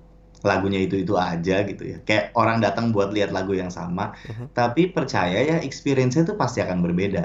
[0.46, 1.98] lagunya itu-itu aja gitu ya.
[2.08, 4.54] Kayak orang datang buat lihat lagu yang sama, Mhm.
[4.54, 7.24] tapi percaya ya experience-nya itu pasti akan berbeda.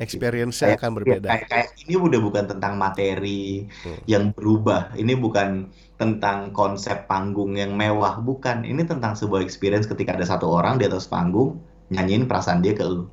[0.00, 4.00] experience-nya akan ya, berbeda kayak, kayak ini udah bukan tentang materi Hmm.
[4.08, 4.96] yang berubah.
[4.96, 5.48] Ini bukan
[6.02, 8.66] tentang konsep panggung yang mewah, bukan.
[8.66, 11.50] Ini tentang sebuah experience ketika ada satu orang di atas panggung
[11.94, 13.06] nyanyiin perasaan dia ke lu.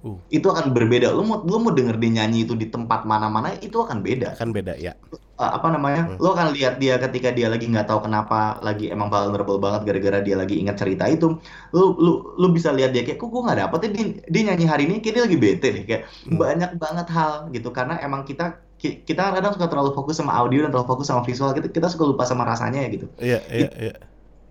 [0.00, 0.16] Uh.
[0.32, 1.12] Itu akan berbeda.
[1.16, 4.28] Lu mau lu mau denger dia nyanyi itu di tempat mana-mana itu akan beda.
[4.36, 4.92] akan beda ya
[5.40, 6.02] Uh, apa namanya?
[6.04, 6.20] Hmm.
[6.20, 10.20] Lu akan lihat dia ketika dia lagi nggak tahu kenapa lagi emang vulnerable banget gara-gara
[10.20, 11.40] dia lagi ingat cerita itu.
[11.72, 14.64] Lu lu lu bisa lihat dia kayak kok gue nggak dapet ya dia, dia nyanyi
[14.68, 16.36] hari ini kayak dia lagi bete deh kayak Hmm.
[16.36, 20.64] banyak banget hal gitu karena emang kita ki- kita kadang suka terlalu fokus sama audio
[20.64, 21.52] dan terlalu fokus sama visual.
[21.52, 23.06] Kita kita suka lupa sama rasanya ya gitu.
[23.20, 23.94] Iya iya iya.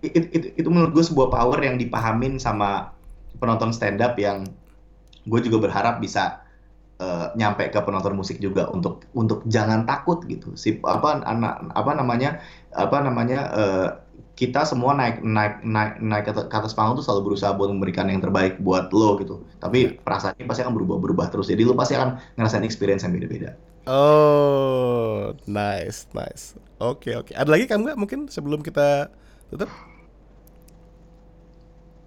[0.00, 2.94] itu, itu, itu menurut gue sebuah power yang dipahamin sama
[3.36, 4.46] penonton stand up yang
[5.26, 6.40] gue juga berharap bisa
[7.02, 10.54] eh, nyampe ke penonton musik juga untuk untuk jangan takut gitu.
[10.54, 12.38] Si apa anak apa namanya
[12.70, 13.88] apa namanya eh,
[14.38, 18.06] kita semua naik naik naik naik ke, ke atas panggung tuh selalu berusaha buat memberikan
[18.06, 19.42] yang terbaik buat lo gitu.
[19.58, 21.50] Tapi perasaannya pasti akan berubah berubah terus.
[21.50, 26.56] Jadi lo pasti akan ngerasain experience yang beda-beda oh nice nice.
[26.80, 27.32] Oke oke.
[27.36, 29.12] Ada lagi kamu nggak mungkin sebelum kita
[29.52, 29.68] tutup?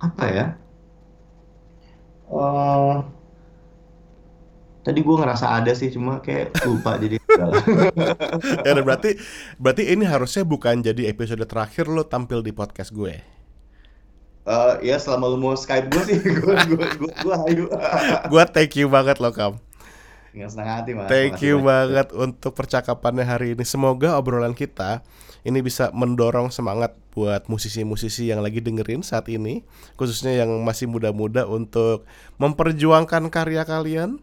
[0.02, 0.48] Apa ya?
[2.34, 2.96] Eh,
[4.84, 7.16] tadi gue ngerasa ada sih cuma kayak lupa jadi
[8.68, 9.16] ya berarti
[9.56, 13.22] berarti ini harusnya bukan jadi episode terakhir lo tampil di podcast gue?
[14.44, 16.20] Uh, ya selama lu mau Skype gue sih.
[16.44, 17.66] Gue gue gue gue hayu
[18.28, 19.56] gue thank you banget lo kam
[20.34, 21.06] Dengan senang hati mas.
[21.06, 21.70] Thank Makasih you banyak.
[21.70, 23.62] banget untuk percakapannya hari ini.
[23.62, 25.06] Semoga obrolan kita
[25.46, 29.62] ini bisa mendorong semangat buat musisi-musisi yang lagi dengerin saat ini,
[29.94, 32.10] khususnya yang masih muda-muda untuk
[32.42, 34.18] memperjuangkan karya kalian.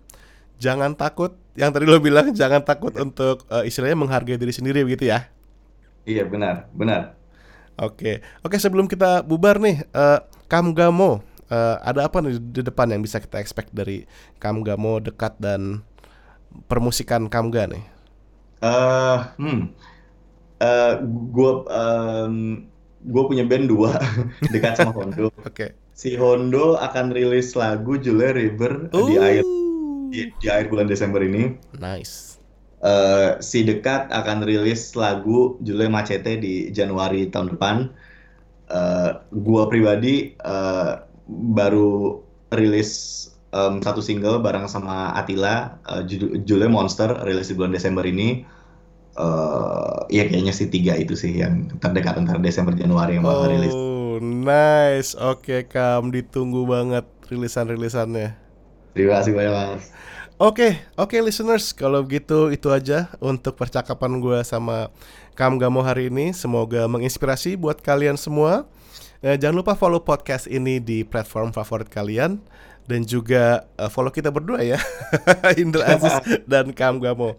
[0.60, 5.08] Jangan takut, yang tadi lo bilang jangan takut untuk uh, istilahnya menghargai diri sendiri begitu
[5.08, 5.30] ya.
[6.04, 7.16] Iya benar benar.
[7.80, 10.20] Oke, oke sebelum kita bubar nih, uh,
[10.52, 14.04] Kamgamo, uh, ada apa nih di depan yang bisa kita expect dari
[14.36, 15.80] Kamgamo dekat dan
[16.66, 17.84] permusikan Kamga nih?
[18.60, 19.62] Eh, hmm.
[20.60, 20.94] Eh,
[21.32, 22.34] gue um,
[23.00, 23.96] gue punya band dua
[24.52, 25.32] dekat sama Hondo.
[25.48, 25.72] Oke.
[25.96, 29.44] Si Hondo akan rilis lagu Julia River di akhir
[30.10, 31.56] di, di akhir bulan Desember ini.
[31.76, 32.40] Nice.
[32.80, 37.76] Eh, si Dekat akan rilis lagu Julia Macete di Januari tahun depan.
[38.68, 39.10] Eh,
[39.44, 40.92] gua pribadi eh,
[41.28, 42.20] baru
[42.52, 42.90] rilis
[43.50, 48.46] em, satu single bareng sama Atila, eh, judul- judulnya Monster, rilis di bulan Desember ini.
[49.10, 53.74] Eh, ya kayaknya sih tiga itu sih yang terdekat antara Desember Januari yang bakal rilis.
[53.74, 55.18] Oh, nice.
[55.18, 58.38] Oke, Kam, ditunggu banget rilisan-rilisannya.
[58.94, 59.90] Terima kasih banyak mas.
[60.40, 64.88] Oke, oke listeners, kalau begitu itu aja untuk percakapan gue sama
[65.36, 66.32] Kam Gamo hari ini.
[66.32, 68.64] Semoga menginspirasi buat kalian semua.
[69.20, 72.40] Eh, jangan lupa follow podcast ini di platform favorit kalian
[72.90, 74.82] dan juga eh, follow kita berdua ya,
[75.62, 77.38] Indra Aziz dan Kam Gamo.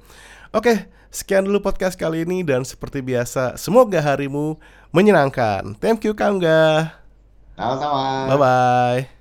[0.55, 4.55] Oke, sekian dulu podcast kali ini dan seperti biasa, semoga harimu
[4.95, 5.75] menyenangkan.
[5.83, 6.95] Thank you Kam Ga.
[7.59, 8.31] Sama-sama.
[8.31, 9.20] Bye bye.